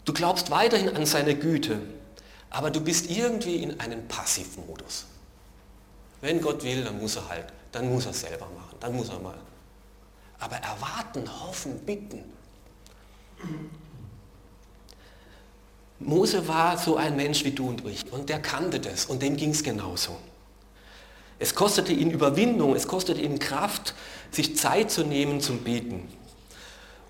Du 0.04 0.12
glaubst 0.12 0.52
weiterhin 0.52 0.96
an 0.96 1.06
seine 1.06 1.36
Güte, 1.36 1.80
aber 2.50 2.72
du 2.72 2.82
bist 2.82 3.10
irgendwie 3.10 3.64
in 3.64 3.80
einem 3.80 4.08
Passivmodus. 4.08 5.06
Wenn 6.20 6.42
Gott 6.42 6.64
will, 6.64 6.84
dann 6.84 7.00
muss 7.00 7.16
er 7.16 7.30
halt 7.30 7.46
dann 7.72 7.92
muss 7.92 8.06
er 8.06 8.12
es 8.12 8.22
selber 8.22 8.48
machen, 8.56 8.78
dann 8.80 8.96
muss 8.96 9.10
er 9.10 9.20
mal. 9.20 9.38
Aber 10.40 10.58
erwarten, 10.58 11.28
hoffen, 11.42 11.80
bitten. 11.80 12.24
Mose 16.00 16.48
war 16.48 16.78
so 16.78 16.96
ein 16.96 17.16
Mensch 17.16 17.44
wie 17.44 17.52
du 17.52 17.70
und 17.70 17.86
ich 17.88 18.12
und 18.12 18.30
der 18.30 18.40
kannte 18.40 18.80
das 18.80 19.06
und 19.06 19.22
dem 19.22 19.36
ging 19.36 19.52
es 19.52 19.64
genauso. 19.64 20.18
Es 21.40 21.54
kostete 21.56 21.94
ihn 21.94 22.12
Überwindung, 22.12 22.76
es 22.76 22.88
kostete 22.88 23.22
ihn 23.22 23.40
Kraft, 23.40 23.94
sich 24.32 24.58
Zeit 24.58 24.92
zu 24.92 25.04
nehmen 25.04 25.42
zum 25.42 25.64
Beten. 25.64 26.08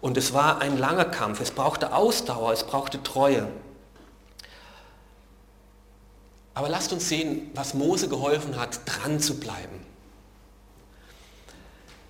Und 0.01 0.17
es 0.17 0.33
war 0.33 0.61
ein 0.61 0.77
langer 0.77 1.05
Kampf, 1.05 1.39
es 1.41 1.51
brauchte 1.51 1.93
Ausdauer, 1.93 2.53
es 2.53 2.63
brauchte 2.63 3.01
Treue. 3.03 3.47
Aber 6.53 6.69
lasst 6.69 6.91
uns 6.91 7.07
sehen, 7.07 7.51
was 7.53 7.73
Mose 7.73 8.09
geholfen 8.09 8.59
hat, 8.59 8.81
dran 8.85 9.19
zu 9.19 9.39
bleiben. 9.39 9.85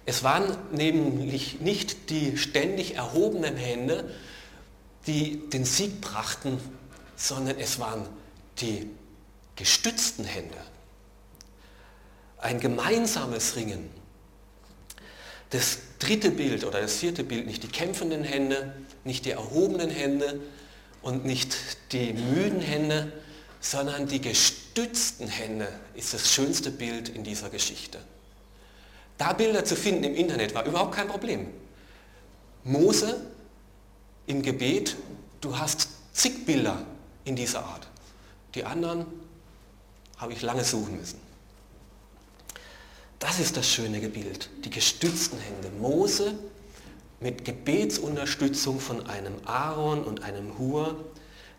Es 0.08 0.24
waren 0.24 0.56
nämlich 0.72 1.60
nicht 1.60 2.10
die 2.10 2.38
ständig 2.38 2.96
erhobenen 2.96 3.58
Hände, 3.58 4.10
die 5.06 5.50
den 5.50 5.66
Sieg 5.66 6.00
brachten, 6.00 6.62
sondern 7.18 7.60
es 7.60 7.78
waren 7.78 8.08
die 8.62 8.90
gestützten 9.58 10.24
Hände. 10.24 10.56
Ein 12.38 12.62
gemeinsames 12.62 13.58
Ringen. 13.58 13.90
Das 15.50 15.80
dritte 16.00 16.32
Bild 16.32 16.64
oder 16.64 16.80
das 16.80 16.96
vierte 16.96 17.26
Bild, 17.26 17.46
nicht 17.46 17.64
die 17.64 17.68
kämpfenden 17.68 18.24
Hände, 18.24 18.74
nicht 19.04 19.26
die 19.26 19.32
erhobenen 19.32 19.90
Hände 19.90 20.40
und 21.02 21.26
nicht 21.26 21.58
die 21.92 22.14
müden 22.14 22.62
Hände, 22.62 23.12
sondern 23.60 24.08
die 24.08 24.22
gestützten 24.22 25.28
Hände 25.28 25.68
ist 25.96 26.14
das 26.14 26.34
schönste 26.34 26.72
Bild 26.72 27.10
in 27.10 27.26
dieser 27.26 27.50
Geschichte. 27.50 28.00
Da 29.18 29.34
Bilder 29.34 29.66
zu 29.66 29.76
finden 29.76 30.04
im 30.04 30.16
Internet 30.16 30.54
war 30.54 30.66
überhaupt 30.66 30.94
kein 30.94 31.08
Problem. 31.08 31.48
Mose 32.64 33.22
im 34.28 34.42
Gebet, 34.42 34.96
du 35.42 35.58
hast 35.58 35.90
zig 36.14 36.46
Bilder 36.46 36.82
in 37.24 37.36
dieser 37.36 37.64
Art. 37.64 37.88
Die 38.56 38.64
anderen 38.64 39.06
habe 40.18 40.34
ich 40.34 40.42
lange 40.42 40.64
suchen 40.64 40.98
müssen. 40.98 41.20
Das 43.20 43.40
ist 43.40 43.58
das 43.58 43.68
schöne 43.70 44.00
Bild, 44.00 44.50
die 44.64 44.70
gestützten 44.70 45.40
Hände. 45.40 45.72
Mose 45.80 46.38
mit 47.20 47.46
Gebetsunterstützung 47.46 48.80
von 48.80 49.08
einem 49.08 49.34
Aaron 49.46 50.04
und 50.04 50.24
einem 50.24 50.58
Hur, 50.60 51.04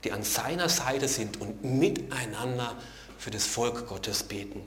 die 0.05 0.13
an 0.13 0.23
seiner 0.23 0.69
Seite 0.69 1.09
sind 1.09 1.41
und 1.41 1.65
miteinander 1.65 2.77
für 3.19 3.31
das 3.31 3.47
Volk 3.47 3.89
Gottes 3.89 4.23
beten. 4.23 4.63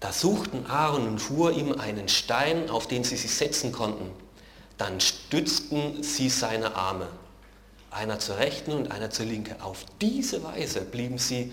Da 0.00 0.12
suchten 0.12 0.66
Aaron 0.66 1.08
und 1.08 1.28
Hur 1.28 1.52
ihm 1.52 1.72
einen 1.72 2.08
Stein, 2.08 2.70
auf 2.70 2.86
den 2.86 3.04
sie 3.04 3.16
sich 3.16 3.34
setzen 3.34 3.72
konnten. 3.72 4.10
Dann 4.76 5.00
stützten 5.00 6.02
sie 6.04 6.28
seine 6.28 6.76
Arme, 6.76 7.08
einer 7.90 8.20
zur 8.20 8.38
rechten 8.38 8.72
und 8.72 8.92
einer 8.92 9.10
zur 9.10 9.26
linken. 9.26 9.60
Auf 9.60 9.84
diese 10.00 10.44
Weise 10.44 10.82
blieben 10.82 11.18
sie 11.18 11.52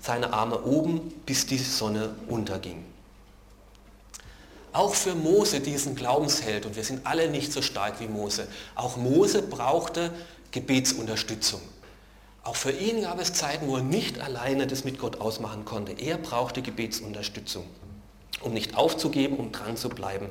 seine 0.00 0.32
Arme 0.32 0.62
oben, 0.62 1.12
bis 1.26 1.46
die 1.46 1.58
Sonne 1.58 2.14
unterging. 2.26 2.84
Auch 4.72 4.94
für 4.94 5.14
Mose, 5.14 5.60
diesen 5.60 5.94
Glaubensheld, 5.94 6.66
und 6.66 6.76
wir 6.76 6.84
sind 6.84 7.06
alle 7.06 7.30
nicht 7.30 7.52
so 7.52 7.62
stark 7.62 8.00
wie 8.00 8.08
Mose, 8.08 8.48
auch 8.74 8.96
Mose 8.96 9.42
brauchte 9.42 10.12
Gebetsunterstützung. 10.50 11.60
Auch 12.48 12.56
für 12.56 12.70
ihn 12.70 13.02
gab 13.02 13.20
es 13.20 13.34
Zeiten, 13.34 13.68
wo 13.68 13.76
er 13.76 13.82
nicht 13.82 14.20
alleine 14.20 14.66
das 14.66 14.82
mit 14.82 14.98
Gott 14.98 15.20
ausmachen 15.20 15.66
konnte. 15.66 15.92
Er 15.92 16.16
brauchte 16.16 16.62
Gebetsunterstützung, 16.62 17.66
um 18.40 18.54
nicht 18.54 18.74
aufzugeben, 18.74 19.36
um 19.36 19.52
dran 19.52 19.76
zu 19.76 19.90
bleiben, 19.90 20.30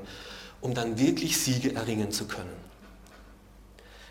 um 0.60 0.74
dann 0.74 0.98
wirklich 0.98 1.38
Siege 1.38 1.76
erringen 1.76 2.12
zu 2.12 2.26
können. 2.26 2.50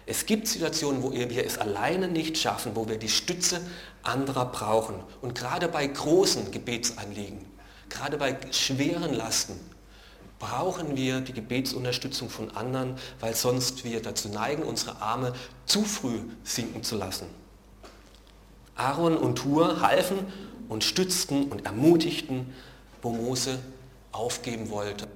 Es 0.07 0.25
gibt 0.25 0.47
Situationen, 0.47 1.03
wo 1.03 1.13
wir 1.13 1.45
es 1.45 1.59
alleine 1.59 2.07
nicht 2.07 2.39
schaffen, 2.39 2.77
wo 2.77 2.89
wir 2.89 2.97
die 2.97 3.09
Stütze 3.09 3.61
anderer 4.05 4.53
brauchen. 4.53 5.03
Und 5.21 5.35
gerade 5.35 5.67
bei 5.67 5.85
großen 5.85 6.53
Gebetsanliegen, 6.53 7.45
gerade 7.89 8.19
bei 8.19 8.39
schweren 8.53 9.15
Lasten, 9.15 9.59
brauchen 10.39 10.97
wir 10.97 11.23
die 11.23 11.33
Gebetsunterstützung 11.33 12.31
von 12.31 12.53
anderen, 12.53 12.95
weil 13.19 13.35
sonst 13.35 13.83
wir 13.83 14.01
dazu 14.01 14.29
neigen, 14.29 14.63
unsere 14.63 15.03
Arme 15.03 15.33
zu 15.65 15.83
früh 15.83 16.21
sinken 16.45 16.85
zu 16.85 16.95
lassen. 16.95 17.27
Aaron 18.77 19.17
und 19.17 19.45
Hur 19.45 19.81
halfen 19.81 20.19
und 20.69 20.85
stützten 20.85 21.49
und 21.49 21.65
ermutigten, 21.65 22.53
wo 23.03 23.11
Mose 23.11 23.59
aufgeben 24.13 24.71
wollte. 24.71 25.09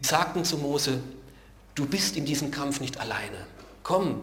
Sie 0.00 0.08
sagten 0.08 0.44
zu 0.44 0.58
Mose, 0.58 1.00
du 1.74 1.86
bist 1.86 2.16
in 2.16 2.24
diesem 2.24 2.50
Kampf 2.50 2.80
nicht 2.80 2.98
alleine. 2.98 3.46
Komm, 3.82 4.20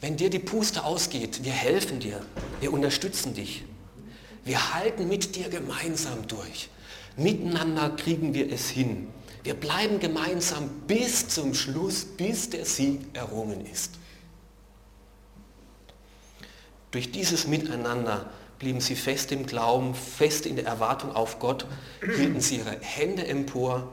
wenn 0.00 0.16
dir 0.16 0.30
die 0.30 0.38
Puste 0.38 0.84
ausgeht, 0.84 1.44
wir 1.44 1.52
helfen 1.52 2.00
dir, 2.00 2.20
wir 2.60 2.72
unterstützen 2.72 3.34
dich. 3.34 3.64
Wir 4.44 4.74
halten 4.74 5.08
mit 5.08 5.36
dir 5.36 5.48
gemeinsam 5.48 6.26
durch. 6.26 6.70
Miteinander 7.16 7.90
kriegen 7.90 8.32
wir 8.34 8.50
es 8.50 8.70
hin. 8.70 9.08
Wir 9.42 9.54
bleiben 9.54 10.00
gemeinsam 10.00 10.68
bis 10.86 11.28
zum 11.28 11.54
Schluss, 11.54 12.04
bis 12.04 12.50
der 12.50 12.64
Sieg 12.64 13.00
errungen 13.14 13.66
ist. 13.66 13.94
Durch 16.90 17.12
dieses 17.12 17.46
Miteinander 17.46 18.30
blieben 18.58 18.80
sie 18.80 18.96
fest 18.96 19.32
im 19.32 19.46
Glauben, 19.46 19.94
fest 19.94 20.46
in 20.46 20.56
der 20.56 20.66
Erwartung 20.66 21.14
auf 21.14 21.38
Gott, 21.38 21.66
hielten 22.00 22.40
sie 22.40 22.56
ihre 22.56 22.78
Hände 22.80 23.26
empor, 23.26 23.88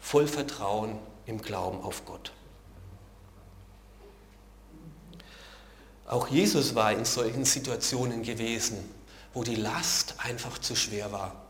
voll 0.00 0.26
Vertrauen 0.26 0.98
im 1.24 1.40
Glauben 1.40 1.80
auf 1.80 2.04
Gott. 2.04 2.32
Auch 6.06 6.28
Jesus 6.28 6.74
war 6.74 6.92
in 6.92 7.04
solchen 7.04 7.44
Situationen 7.44 8.22
gewesen, 8.22 8.78
wo 9.34 9.42
die 9.42 9.56
Last 9.56 10.14
einfach 10.18 10.58
zu 10.58 10.76
schwer 10.76 11.10
war 11.10 11.45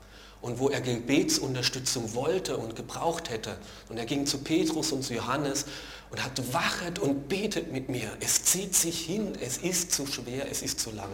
und 0.46 0.60
wo 0.60 0.68
er 0.68 0.80
Gebetsunterstützung 0.80 2.14
wollte 2.14 2.56
und 2.56 2.76
gebraucht 2.76 3.30
hätte. 3.30 3.58
Und 3.88 3.98
er 3.98 4.06
ging 4.06 4.26
zu 4.26 4.38
Petrus 4.38 4.92
und 4.92 5.02
zu 5.02 5.12
Johannes 5.12 5.66
und 6.10 6.22
hat 6.22 6.40
wachet 6.52 7.00
und 7.00 7.28
betet 7.28 7.72
mit 7.72 7.88
mir. 7.88 8.08
Es 8.20 8.44
zieht 8.44 8.72
sich 8.72 9.04
hin, 9.04 9.32
es 9.40 9.58
ist 9.58 9.90
zu 9.90 10.06
schwer, 10.06 10.48
es 10.48 10.62
ist 10.62 10.78
zu 10.78 10.92
lang. 10.92 11.10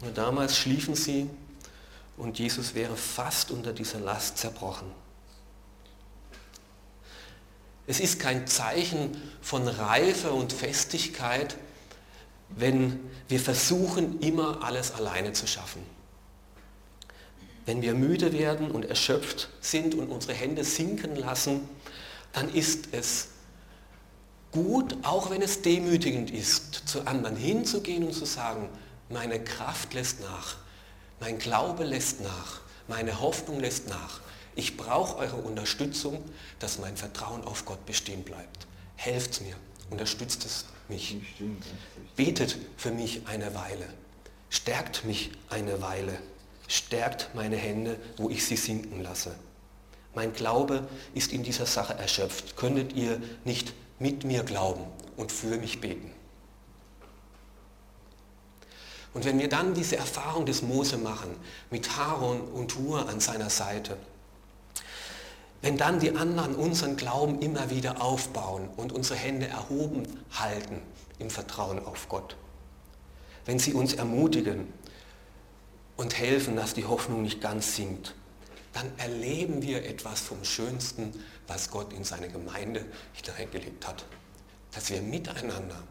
Und 0.00 0.16
damals 0.16 0.56
schliefen 0.56 0.94
sie 0.94 1.28
und 2.16 2.38
Jesus 2.38 2.74
wäre 2.74 2.96
fast 2.96 3.50
unter 3.50 3.74
dieser 3.74 4.00
Last 4.00 4.38
zerbrochen. 4.38 4.90
Es 7.86 8.00
ist 8.00 8.18
kein 8.18 8.46
Zeichen 8.46 9.20
von 9.42 9.68
Reife 9.68 10.32
und 10.32 10.54
Festigkeit, 10.54 11.58
wenn 12.48 13.00
wir 13.28 13.38
versuchen, 13.38 14.18
immer 14.20 14.64
alles 14.64 14.92
alleine 14.92 15.34
zu 15.34 15.46
schaffen. 15.46 15.82
Wenn 17.64 17.82
wir 17.82 17.94
müde 17.94 18.32
werden 18.32 18.70
und 18.70 18.84
erschöpft 18.84 19.48
sind 19.60 19.94
und 19.94 20.08
unsere 20.08 20.34
Hände 20.34 20.64
sinken 20.64 21.16
lassen, 21.16 21.68
dann 22.32 22.52
ist 22.52 22.88
es 22.92 23.28
gut, 24.50 24.96
auch 25.02 25.30
wenn 25.30 25.42
es 25.42 25.62
demütigend 25.62 26.30
ist, 26.30 26.88
zu 26.88 27.06
anderen 27.06 27.36
hinzugehen 27.36 28.04
und 28.04 28.12
zu 28.12 28.24
sagen, 28.24 28.68
meine 29.08 29.42
Kraft 29.42 29.94
lässt 29.94 30.20
nach, 30.20 30.56
mein 31.20 31.38
Glaube 31.38 31.84
lässt 31.84 32.20
nach, 32.20 32.60
meine 32.88 33.20
Hoffnung 33.20 33.60
lässt 33.60 33.88
nach. 33.88 34.20
Ich 34.54 34.76
brauche 34.76 35.16
eure 35.16 35.36
Unterstützung, 35.36 36.22
dass 36.58 36.78
mein 36.78 36.96
Vertrauen 36.96 37.44
auf 37.44 37.64
Gott 37.64 37.84
bestehen 37.86 38.22
bleibt. 38.22 38.66
Helft 38.96 39.40
mir, 39.40 39.56
unterstützt 39.90 40.44
es 40.44 40.66
mich. 40.88 41.16
Betet 42.16 42.58
für 42.76 42.90
mich 42.90 43.22
eine 43.26 43.54
Weile. 43.54 43.86
Stärkt 44.50 45.04
mich 45.04 45.30
eine 45.48 45.80
Weile. 45.80 46.18
Stärkt 46.72 47.28
meine 47.34 47.56
Hände, 47.56 47.98
wo 48.16 48.30
ich 48.30 48.46
sie 48.46 48.56
sinken 48.56 49.02
lasse. 49.02 49.34
Mein 50.14 50.32
Glaube 50.32 50.88
ist 51.12 51.30
in 51.34 51.42
dieser 51.42 51.66
Sache 51.66 51.92
erschöpft. 51.92 52.56
Könntet 52.56 52.94
ihr 52.94 53.20
nicht 53.44 53.74
mit 53.98 54.24
mir 54.24 54.42
glauben 54.42 54.86
und 55.18 55.30
für 55.30 55.58
mich 55.58 55.82
beten? 55.82 56.10
Und 59.12 59.26
wenn 59.26 59.38
wir 59.38 59.50
dann 59.50 59.74
diese 59.74 59.98
Erfahrung 59.98 60.46
des 60.46 60.62
Mose 60.62 60.96
machen, 60.96 61.36
mit 61.70 61.90
Aaron 61.98 62.40
und 62.40 62.74
Hur 62.78 63.06
an 63.06 63.20
seiner 63.20 63.50
Seite, 63.50 63.98
wenn 65.60 65.76
dann 65.76 66.00
die 66.00 66.16
anderen 66.16 66.54
unseren 66.54 66.96
Glauben 66.96 67.38
immer 67.40 67.68
wieder 67.68 68.00
aufbauen 68.00 68.70
und 68.78 68.94
unsere 68.94 69.18
Hände 69.18 69.46
erhoben 69.46 70.04
halten 70.30 70.80
im 71.18 71.28
Vertrauen 71.28 71.84
auf 71.84 72.08
Gott, 72.08 72.34
wenn 73.44 73.58
sie 73.58 73.74
uns 73.74 73.92
ermutigen 73.92 74.72
und 76.02 76.18
helfen, 76.18 76.56
dass 76.56 76.74
die 76.74 76.84
Hoffnung 76.84 77.22
nicht 77.22 77.40
ganz 77.40 77.76
sinkt, 77.76 78.14
dann 78.74 78.90
erleben 78.98 79.62
wir 79.62 79.84
etwas 79.86 80.20
vom 80.20 80.44
Schönsten, 80.44 81.12
was 81.46 81.70
Gott 81.70 81.92
in 81.92 82.04
seine 82.04 82.28
Gemeinde 82.28 82.84
hineingelegt 83.12 83.86
hat. 83.86 84.04
Dass 84.72 84.90
wir 84.90 85.00
miteinander 85.02 85.82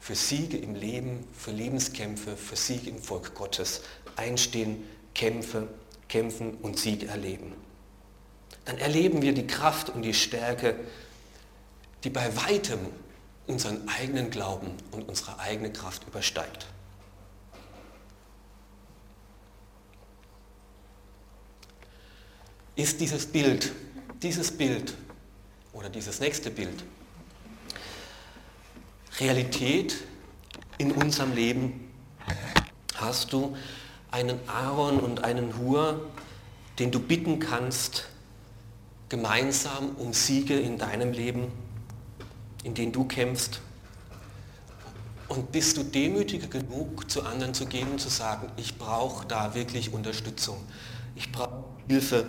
für 0.00 0.14
Siege 0.14 0.56
im 0.56 0.74
Leben, 0.74 1.26
für 1.32 1.50
Lebenskämpfe, 1.50 2.36
für 2.36 2.56
Siege 2.56 2.90
im 2.90 2.98
Volk 2.98 3.34
Gottes 3.34 3.82
einstehen, 4.16 4.84
kämpfe, 5.14 5.68
kämpfen 6.08 6.54
und 6.62 6.78
Sieg 6.78 7.08
erleben 7.08 7.52
dann 8.66 8.78
erleben 8.78 9.22
wir 9.22 9.32
die 9.32 9.46
Kraft 9.46 9.90
und 9.90 10.02
die 10.02 10.12
Stärke, 10.12 10.74
die 12.04 12.10
bei 12.10 12.36
weitem 12.36 12.80
unseren 13.46 13.88
eigenen 13.88 14.30
Glauben 14.30 14.72
und 14.90 15.08
unsere 15.08 15.38
eigene 15.38 15.72
Kraft 15.72 16.06
übersteigt. 16.06 16.66
Ist 22.76 23.00
dieses 23.00 23.24
Bild, 23.24 23.72
dieses 24.20 24.52
Bild 24.52 24.94
oder 25.72 25.88
dieses 25.88 26.20
nächste 26.20 26.50
Bild 26.50 26.84
Realität 29.18 29.96
in 30.76 30.92
unserem 30.92 31.34
Leben? 31.34 31.90
Hast 32.96 33.32
du 33.32 33.56
einen 34.10 34.38
Aaron 34.46 35.00
und 35.00 35.24
einen 35.24 35.56
Hur, 35.56 36.06
den 36.78 36.90
du 36.90 37.00
bitten 37.00 37.38
kannst, 37.38 38.10
gemeinsam 39.08 39.96
um 39.96 40.12
Siege 40.12 40.58
in 40.60 40.76
deinem 40.76 41.12
Leben, 41.12 41.50
in 42.62 42.74
denen 42.74 42.92
du 42.92 43.04
kämpfst? 43.04 43.62
Und 45.28 45.50
bist 45.50 45.78
du 45.78 45.82
demütig 45.82 46.50
genug, 46.50 47.10
zu 47.10 47.22
anderen 47.22 47.54
zu 47.54 47.64
gehen 47.64 47.90
und 47.90 48.02
zu 48.02 48.10
sagen, 48.10 48.52
ich 48.58 48.76
brauche 48.76 49.26
da 49.26 49.54
wirklich 49.54 49.94
Unterstützung. 49.94 50.58
Ich 51.14 51.32
brauche 51.32 51.75
Hilfe, 51.88 52.26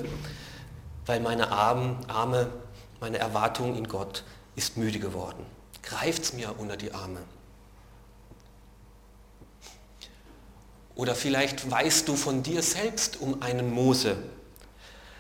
weil 1.05 1.19
meine 1.19 1.51
Arme, 1.51 2.49
meine 2.99 3.17
Erwartung 3.17 3.75
in 3.75 3.87
Gott 3.87 4.23
ist 4.55 4.77
müde 4.77 4.99
geworden. 4.99 5.45
Greift 5.83 6.23
es 6.23 6.33
mir 6.33 6.55
unter 6.57 6.77
die 6.77 6.93
Arme. 6.93 7.19
Oder 10.95 11.13
vielleicht 11.13 11.69
weißt 11.69 12.07
du 12.07 12.15
von 12.15 12.41
dir 12.41 12.63
selbst 12.63 13.21
um 13.21 13.41
einen 13.43 13.71
Mose, 13.71 14.17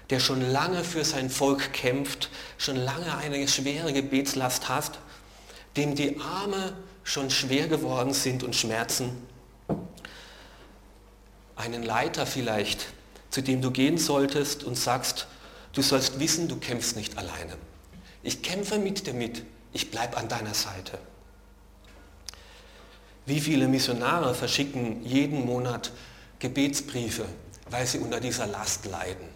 der 0.09 0.19
schon 0.19 0.41
lange 0.41 0.83
für 0.83 1.05
sein 1.05 1.29
Volk 1.29 1.71
kämpft, 1.71 2.29
schon 2.57 2.77
lange 2.77 3.15
eine 3.17 3.47
schwere 3.47 3.93
Gebetslast 3.93 4.69
hat, 4.69 4.97
dem 5.77 5.93
die 5.93 6.19
Arme 6.19 6.73
schon 7.03 7.29
schwer 7.29 7.67
geworden 7.67 8.13
sind 8.13 8.41
und 8.41 8.55
schmerzen. 8.55 9.27
Einen 11.55 11.83
Leiter 11.83 12.25
vielleicht, 12.25 12.87
zu 13.29 13.41
dem 13.41 13.61
du 13.61 13.71
gehen 13.71 13.97
solltest 13.97 14.63
und 14.63 14.75
sagst, 14.75 15.27
du 15.73 15.81
sollst 15.81 16.19
wissen, 16.19 16.47
du 16.47 16.57
kämpfst 16.57 16.95
nicht 16.95 17.17
alleine. 17.17 17.57
Ich 18.23 18.41
kämpfe 18.41 18.79
mit 18.79 19.05
dir 19.07 19.13
mit, 19.13 19.43
ich 19.73 19.91
bleibe 19.91 20.17
an 20.17 20.27
deiner 20.27 20.53
Seite. 20.53 20.97
Wie 23.25 23.41
viele 23.41 23.67
Missionare 23.67 24.33
verschicken 24.33 25.05
jeden 25.05 25.45
Monat 25.45 25.91
Gebetsbriefe, 26.39 27.25
weil 27.69 27.85
sie 27.85 27.99
unter 27.99 28.19
dieser 28.19 28.47
Last 28.47 28.85
leiden? 28.85 29.27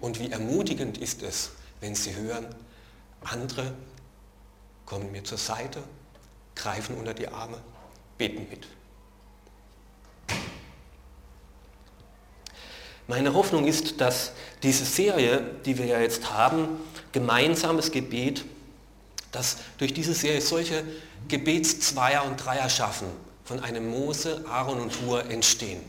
Und 0.00 0.20
wie 0.20 0.30
ermutigend 0.30 0.98
ist 0.98 1.22
es, 1.22 1.50
wenn 1.80 1.94
Sie 1.94 2.14
hören, 2.14 2.46
andere 3.22 3.72
kommen 4.86 5.10
mir 5.12 5.24
zur 5.24 5.38
Seite, 5.38 5.82
greifen 6.54 6.96
unter 6.96 7.14
die 7.14 7.28
Arme, 7.28 7.60
beten 8.16 8.46
mit. 8.48 8.66
Meine 13.08 13.34
Hoffnung 13.34 13.66
ist, 13.66 14.00
dass 14.00 14.32
diese 14.62 14.84
Serie, 14.84 15.42
die 15.64 15.76
wir 15.78 15.86
ja 15.86 16.00
jetzt 16.00 16.30
haben, 16.32 16.68
gemeinsames 17.10 17.90
Gebet, 17.90 18.44
dass 19.32 19.56
durch 19.78 19.92
diese 19.92 20.14
Serie 20.14 20.40
solche 20.40 20.84
Gebetszweier 21.26 22.24
und 22.24 22.36
Dreier 22.36 22.68
schaffen, 22.68 23.08
von 23.44 23.60
einem 23.60 23.90
Mose, 23.90 24.44
Aaron 24.48 24.78
und 24.78 24.92
Hur 25.00 25.28
entstehen 25.30 25.80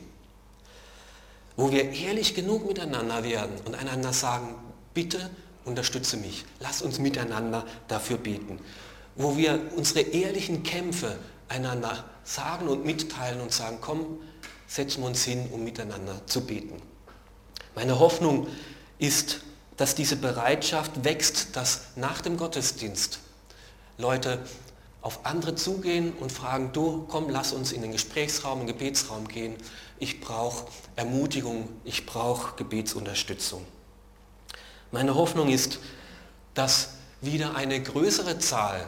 wo 1.60 1.74
wir 1.74 1.92
ehrlich 1.92 2.36
genug 2.36 2.66
miteinander 2.66 3.22
werden 3.26 3.58
und 3.66 3.76
einander 3.76 4.14
sagen, 4.14 4.56
bitte 4.94 5.30
unterstütze 5.66 6.16
mich, 6.16 6.46
lass 6.62 6.82
uns 6.82 7.00
miteinander 7.00 7.66
dafür 7.90 8.18
beten. 8.18 8.60
Wo 9.18 9.36
wir 9.36 9.60
unsere 9.76 10.00
ehrlichen 10.00 10.64
Kämpfe 10.64 11.18
einander 11.50 12.06
sagen 12.24 12.70
und 12.70 12.86
mitteilen 12.86 13.42
und 13.42 13.52
sagen, 13.52 13.80
komm, 13.82 14.20
setzen 14.68 15.02
wir 15.02 15.08
uns 15.08 15.26
hin, 15.26 15.50
um 15.52 15.66
miteinander 15.66 16.26
zu 16.28 16.46
beten. 16.46 16.82
Meine 17.80 17.98
Hoffnung 17.98 18.48
ist, 18.98 19.40
dass 19.78 19.96
diese 19.96 20.18
Bereitschaft 20.18 21.06
wächst, 21.06 21.56
dass 21.56 21.84
nach 21.96 22.20
dem 22.20 22.36
Gottesdienst 22.36 23.20
Leute 23.98 24.40
auf 25.02 25.26
andere 25.26 25.56
zugehen 25.56 26.12
und 26.12 26.30
fragen, 26.30 26.74
du 26.74 27.06
komm, 27.08 27.30
lass 27.30 27.54
uns 27.54 27.72
in 27.72 27.82
den 27.82 27.94
Gesprächsraum, 27.94 28.60
in 28.60 28.68
den 28.68 28.78
Gebetsraum 28.78 29.30
gehen. 29.30 29.56
Ich 29.98 30.20
brauche 30.20 30.66
Ermutigung, 30.98 31.70
ich 31.86 32.06
brauche 32.06 32.58
Gebetsunterstützung. 32.58 33.66
Meine 34.92 35.16
Hoffnung 35.16 35.48
ist, 35.48 35.80
dass 36.56 36.96
wieder 37.22 37.56
eine 37.56 37.82
größere 37.82 38.40
Zahl 38.40 38.86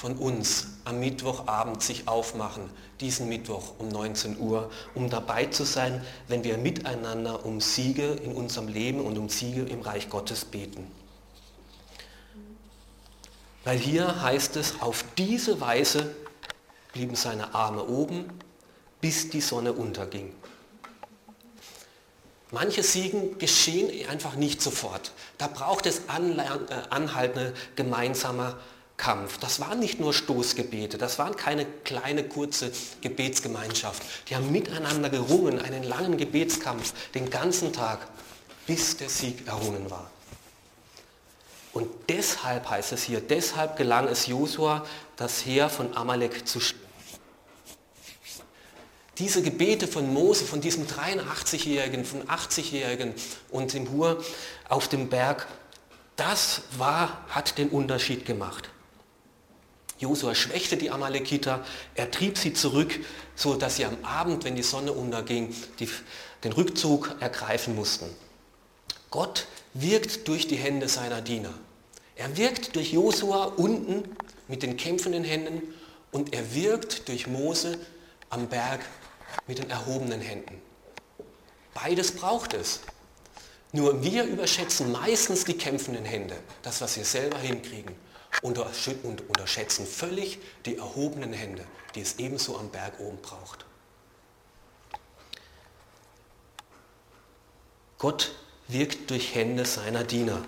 von 0.00 0.16
uns 0.16 0.68
am 0.86 0.98
Mittwochabend 0.98 1.82
sich 1.82 2.08
aufmachen, 2.08 2.70
diesen 3.00 3.28
Mittwoch 3.28 3.74
um 3.78 3.88
19 3.88 4.38
Uhr, 4.38 4.70
um 4.94 5.10
dabei 5.10 5.44
zu 5.44 5.64
sein, 5.64 6.02
wenn 6.26 6.42
wir 6.42 6.56
miteinander 6.56 7.44
um 7.44 7.60
Siege 7.60 8.12
in 8.12 8.32
unserem 8.32 8.68
Leben 8.68 9.02
und 9.02 9.18
um 9.18 9.28
Siege 9.28 9.60
im 9.60 9.82
Reich 9.82 10.08
Gottes 10.08 10.46
beten. 10.46 10.90
Weil 13.64 13.76
hier 13.76 14.22
heißt 14.22 14.56
es, 14.56 14.80
auf 14.80 15.04
diese 15.18 15.60
Weise 15.60 16.14
blieben 16.94 17.14
seine 17.14 17.54
Arme 17.54 17.84
oben, 17.84 18.24
bis 19.02 19.28
die 19.28 19.42
Sonne 19.42 19.74
unterging. 19.74 20.32
Manche 22.52 22.82
Siegen 22.82 23.36
geschehen 23.36 24.08
einfach 24.08 24.34
nicht 24.34 24.62
sofort. 24.62 25.12
Da 25.36 25.46
braucht 25.46 25.84
es 25.84 25.98
äh, 25.98 26.88
anhaltende 26.88 27.52
gemeinsamer 27.76 28.56
Kampf. 29.00 29.38
Das 29.38 29.60
waren 29.60 29.80
nicht 29.80 29.98
nur 29.98 30.12
Stoßgebete, 30.12 30.98
das 30.98 31.18
waren 31.18 31.34
keine 31.34 31.64
kleine 31.64 32.22
kurze 32.22 32.70
Gebetsgemeinschaft. 33.00 34.02
Die 34.28 34.36
haben 34.36 34.52
miteinander 34.52 35.08
gerungen, 35.08 35.58
einen 35.58 35.84
langen 35.84 36.18
Gebetskampf, 36.18 36.92
den 37.14 37.30
ganzen 37.30 37.72
Tag, 37.72 38.06
bis 38.66 38.98
der 38.98 39.08
Sieg 39.08 39.48
errungen 39.48 39.90
war. 39.90 40.10
Und 41.72 41.88
deshalb 42.10 42.68
heißt 42.68 42.92
es 42.92 43.04
hier, 43.04 43.22
deshalb 43.22 43.78
gelang 43.78 44.06
es 44.06 44.26
Josua, 44.26 44.84
das 45.16 45.46
Heer 45.46 45.70
von 45.70 45.96
Amalek 45.96 46.46
zu 46.46 46.60
schlagen. 46.60 46.84
Diese 49.16 49.40
Gebete 49.40 49.88
von 49.88 50.12
Mose, 50.12 50.44
von 50.44 50.60
diesem 50.60 50.86
83-Jährigen, 50.86 52.04
von 52.04 52.24
80-Jährigen 52.24 53.14
und 53.50 53.72
dem 53.72 53.90
Hur 53.90 54.22
auf 54.68 54.88
dem 54.88 55.08
Berg, 55.08 55.46
das 56.16 56.62
war, 56.76 57.24
hat 57.30 57.56
den 57.56 57.70
Unterschied 57.70 58.26
gemacht. 58.26 58.69
Josua 60.00 60.34
schwächte 60.34 60.78
die 60.78 60.90
Amalekiter, 60.90 61.62
er 61.94 62.10
trieb 62.10 62.38
sie 62.38 62.54
zurück, 62.54 62.98
so 63.36 63.54
dass 63.54 63.76
sie 63.76 63.84
am 63.84 64.02
Abend, 64.02 64.44
wenn 64.44 64.56
die 64.56 64.62
Sonne 64.62 64.92
unterging, 64.92 65.54
die, 65.78 65.88
den 66.42 66.52
Rückzug 66.52 67.16
ergreifen 67.20 67.76
mussten. 67.76 68.06
Gott 69.10 69.46
wirkt 69.74 70.26
durch 70.26 70.48
die 70.48 70.56
Hände 70.56 70.88
seiner 70.88 71.20
Diener. 71.20 71.52
Er 72.16 72.34
wirkt 72.38 72.76
durch 72.76 72.92
Josua 72.92 73.44
unten 73.44 74.04
mit 74.48 74.62
den 74.62 74.78
kämpfenden 74.78 75.22
Händen 75.22 75.62
und 76.12 76.32
er 76.32 76.54
wirkt 76.54 77.08
durch 77.08 77.26
Mose 77.26 77.78
am 78.30 78.48
Berg 78.48 78.80
mit 79.46 79.58
den 79.58 79.68
erhobenen 79.68 80.22
Händen. 80.22 80.62
Beides 81.74 82.12
braucht 82.12 82.54
es. 82.54 82.80
Nur 83.72 84.02
wir 84.02 84.24
überschätzen 84.24 84.92
meistens 84.92 85.44
die 85.44 85.54
kämpfenden 85.54 86.06
Hände, 86.06 86.36
das, 86.62 86.80
was 86.80 86.96
wir 86.96 87.04
selber 87.04 87.38
hinkriegen 87.38 87.94
und 88.42 89.28
unterschätzen 89.28 89.86
völlig 89.86 90.38
die 90.64 90.76
erhobenen 90.76 91.32
Hände, 91.32 91.64
die 91.94 92.00
es 92.00 92.18
ebenso 92.18 92.56
am 92.58 92.70
Berg 92.70 92.98
oben 93.00 93.18
braucht. 93.20 93.66
Gott 97.98 98.32
wirkt 98.68 99.10
durch 99.10 99.34
Hände 99.34 99.66
seiner 99.66 100.04
Diener. 100.04 100.42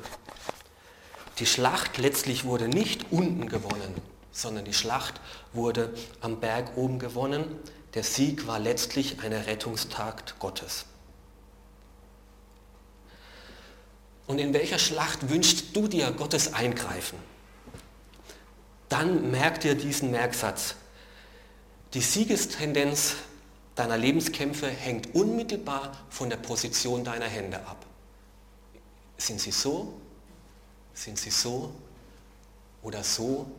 Die 1.39 1.47
Schlacht 1.47 1.99
letztlich 1.99 2.45
wurde 2.45 2.69
nicht 2.69 3.07
unten 3.11 3.49
gewonnen, 3.49 3.95
sondern 4.31 4.65
die 4.65 4.73
Schlacht 4.73 5.21
wurde 5.53 5.93
am 6.21 6.41
Berg 6.41 6.77
oben 6.77 6.99
gewonnen. 6.99 7.59
Der 7.95 8.05
Sieg 8.05 8.47
war 8.47 8.59
letztlich 8.59 9.21
eine 9.21 9.47
Rettungstag 9.47 10.39
Gottes. 10.39 10.87
Und 14.27 14.39
in 14.39 14.55
welcher 14.55 14.79
Schlacht 14.79 15.29
wünschst 15.29 15.77
du 15.77 15.89
dir 15.89 16.11
Gottes 16.13 16.55
Eingreifen? 16.55 17.19
Dann 18.93 19.31
merk 19.31 19.61
dir 19.61 19.75
diesen 19.75 20.11
Merksatz. 20.11 20.75
Die 21.95 22.03
Siegestendenz 22.03 23.15
deiner 23.75 23.97
Lebenskämpfe 23.97 24.69
hängt 24.69 25.15
unmittelbar 25.15 25.97
von 26.11 26.29
der 26.29 26.37
Position 26.37 27.03
deiner 27.03 27.27
Hände 27.27 27.67
ab. 27.67 27.87
Sind 29.17 29.41
sie 29.41 29.51
so? 29.51 29.95
Sind 30.93 31.19
sie 31.19 31.31
so? 31.31 31.73
Oder 32.83 33.03
so? 33.03 33.51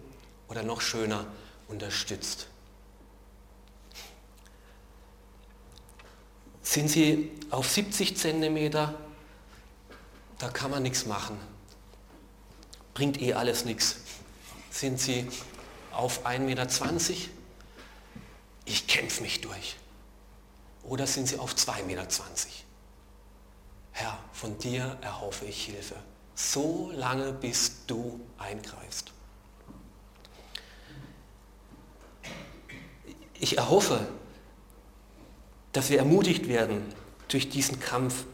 Oder 0.50 0.62
noch 0.62 0.82
schöner 0.82 1.26
unterstützt? 1.67 2.48
Sind 6.62 6.89
sie 6.89 7.32
auf 7.50 7.67
70 7.67 8.15
cm? 8.15 8.72
Da 8.72 8.93
kann 10.54 10.69
man 10.69 10.84
nichts 10.84 11.08
machen. 11.08 11.39
Bringt 12.93 13.19
eh 13.19 13.34
alles 13.34 13.65
nichts. 13.65 13.98
Sind 14.73 14.99
sie 14.99 15.29
auf 15.91 16.25
1,20 16.25 16.39
Meter? 16.39 16.67
Ich 18.65 18.88
kämpfe 18.88 19.21
mich 19.21 19.39
durch. 19.39 19.75
Oder 20.81 21.05
sind 21.05 21.27
sie 21.27 21.38
auf 21.38 21.53
2,20 21.53 21.83
Meter? 21.83 22.07
Herr, 23.91 24.17
von 24.33 24.57
dir 24.57 24.97
erhoffe 25.01 25.45
ich 25.45 25.65
Hilfe. 25.65 25.95
So 26.33 26.91
lange, 26.95 27.33
bis 27.33 27.86
du 27.86 28.19
eingreifst. 28.39 29.12
Ich 33.39 33.59
erhoffe, 33.59 34.07
dass 35.71 35.91
wir 35.91 35.99
ermutigt 35.99 36.47
werden 36.47 36.91
durch 37.27 37.47
diesen 37.47 37.79
Kampf 37.79 38.25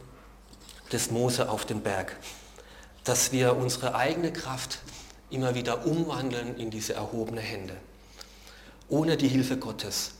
des 0.90 1.10
Mose 1.10 1.50
auf 1.50 1.66
dem 1.66 1.82
Berg, 1.82 2.16
dass 3.04 3.30
wir 3.30 3.56
unsere 3.56 3.94
eigene 3.94 4.32
Kraft 4.32 4.78
immer 5.30 5.54
wieder 5.54 5.86
umwandeln 5.86 6.56
in 6.56 6.70
diese 6.70 6.94
erhobene 6.94 7.40
Hände. 7.40 7.76
Ohne 8.88 9.16
die 9.16 9.28
Hilfe 9.28 9.56
Gottes, 9.56 10.12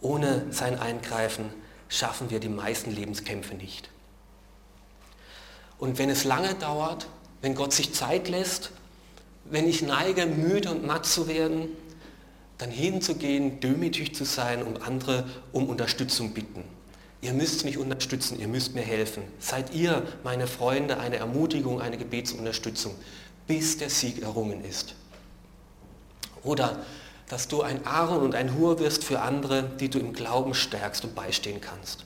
ohne 0.00 0.46
sein 0.50 0.78
Eingreifen 0.78 1.46
schaffen 1.88 2.30
wir 2.30 2.40
die 2.40 2.48
meisten 2.48 2.90
Lebenskämpfe 2.90 3.54
nicht. 3.54 3.90
Und 5.78 5.98
wenn 5.98 6.10
es 6.10 6.24
lange 6.24 6.54
dauert, 6.54 7.06
wenn 7.40 7.54
Gott 7.54 7.72
sich 7.72 7.94
Zeit 7.94 8.28
lässt, 8.28 8.70
wenn 9.46 9.66
ich 9.66 9.82
neige, 9.82 10.26
müde 10.26 10.70
und 10.70 10.86
matt 10.86 11.06
zu 11.06 11.26
werden, 11.26 11.68
dann 12.58 12.70
hinzugehen, 12.70 13.60
demütig 13.60 14.14
zu 14.14 14.24
sein 14.24 14.62
und 14.62 14.82
andere 14.82 15.26
um 15.52 15.68
Unterstützung 15.68 16.34
bitten. 16.34 16.62
Ihr 17.22 17.32
müsst 17.32 17.64
mich 17.64 17.78
unterstützen, 17.78 18.38
ihr 18.38 18.48
müsst 18.48 18.74
mir 18.74 18.82
helfen. 18.82 19.22
Seid 19.38 19.74
ihr, 19.74 20.06
meine 20.22 20.46
Freunde, 20.46 20.98
eine 20.98 21.16
Ermutigung, 21.16 21.80
eine 21.80 21.96
Gebetsunterstützung 21.96 22.94
bis 23.50 23.78
der 23.78 23.90
Sieg 23.90 24.22
errungen 24.22 24.64
ist. 24.64 24.94
Oder 26.44 26.84
dass 27.26 27.48
du 27.48 27.62
ein 27.62 27.84
Aaron 27.84 28.22
und 28.22 28.36
ein 28.36 28.56
Hur 28.56 28.78
wirst 28.78 29.02
für 29.02 29.22
andere, 29.22 29.64
die 29.64 29.90
du 29.90 29.98
im 29.98 30.12
Glauben 30.12 30.54
stärkst 30.54 31.02
und 31.02 31.16
beistehen 31.16 31.60
kannst. 31.60 32.04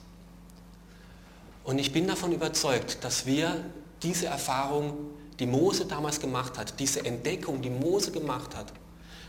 Und 1.63 1.77
ich 1.77 1.93
bin 1.93 2.07
davon 2.07 2.31
überzeugt, 2.31 3.03
dass 3.03 3.27
wir 3.27 3.63
diese 4.01 4.25
Erfahrung, 4.25 4.97
die 5.37 5.45
Mose 5.45 5.85
damals 5.85 6.19
gemacht 6.19 6.57
hat, 6.57 6.79
diese 6.79 7.05
Entdeckung, 7.05 7.61
die 7.61 7.69
Mose 7.69 8.11
gemacht 8.11 8.55
hat, 8.55 8.73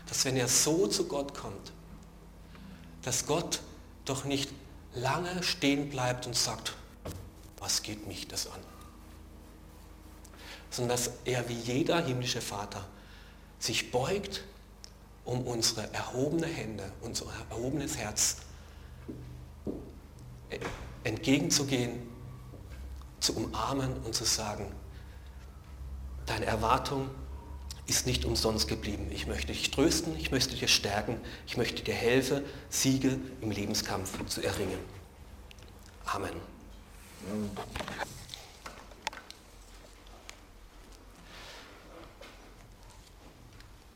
dass 0.07 0.25
wenn 0.25 0.37
er 0.37 0.47
so 0.47 0.87
zu 0.87 1.07
Gott 1.07 1.35
kommt, 1.35 1.71
dass 3.03 3.27
Gott 3.27 3.59
doch 4.05 4.25
nicht 4.25 4.49
lange 4.95 5.43
stehen 5.43 5.91
bleibt 5.91 6.25
und 6.25 6.35
sagt, 6.35 6.73
was 7.59 7.83
geht 7.83 8.07
mich 8.07 8.27
das 8.27 8.47
an? 8.47 8.76
Sondern 10.69 10.97
dass 10.97 11.11
er 11.25 11.47
wie 11.49 11.53
jeder 11.53 12.03
himmlische 12.03 12.41
Vater 12.41 12.85
sich 13.59 13.91
beugt, 13.91 14.43
um 15.25 15.41
unsere 15.41 15.91
erhobene 15.93 16.47
Hände, 16.47 16.91
unser 17.01 17.25
erhobenes 17.49 17.97
Herz 17.97 18.37
entgegenzugehen, 21.03 22.07
zu 23.19 23.35
umarmen 23.35 23.97
und 24.03 24.13
zu 24.13 24.23
sagen, 24.23 24.71
deine 26.25 26.45
Erwartung 26.45 27.09
ist 27.87 28.05
nicht 28.05 28.25
umsonst 28.25 28.67
geblieben. 28.67 29.07
Ich 29.11 29.27
möchte 29.27 29.47
dich 29.47 29.71
trösten, 29.71 30.15
ich 30.17 30.31
möchte 30.31 30.55
dir 30.55 30.67
stärken, 30.67 31.19
ich 31.47 31.57
möchte 31.57 31.83
dir 31.83 31.93
helfen, 31.93 32.43
Siege 32.69 33.17
im 33.41 33.51
Lebenskampf 33.51 34.25
zu 34.27 34.41
erringen. 34.41 34.79
Amen. 36.05 36.33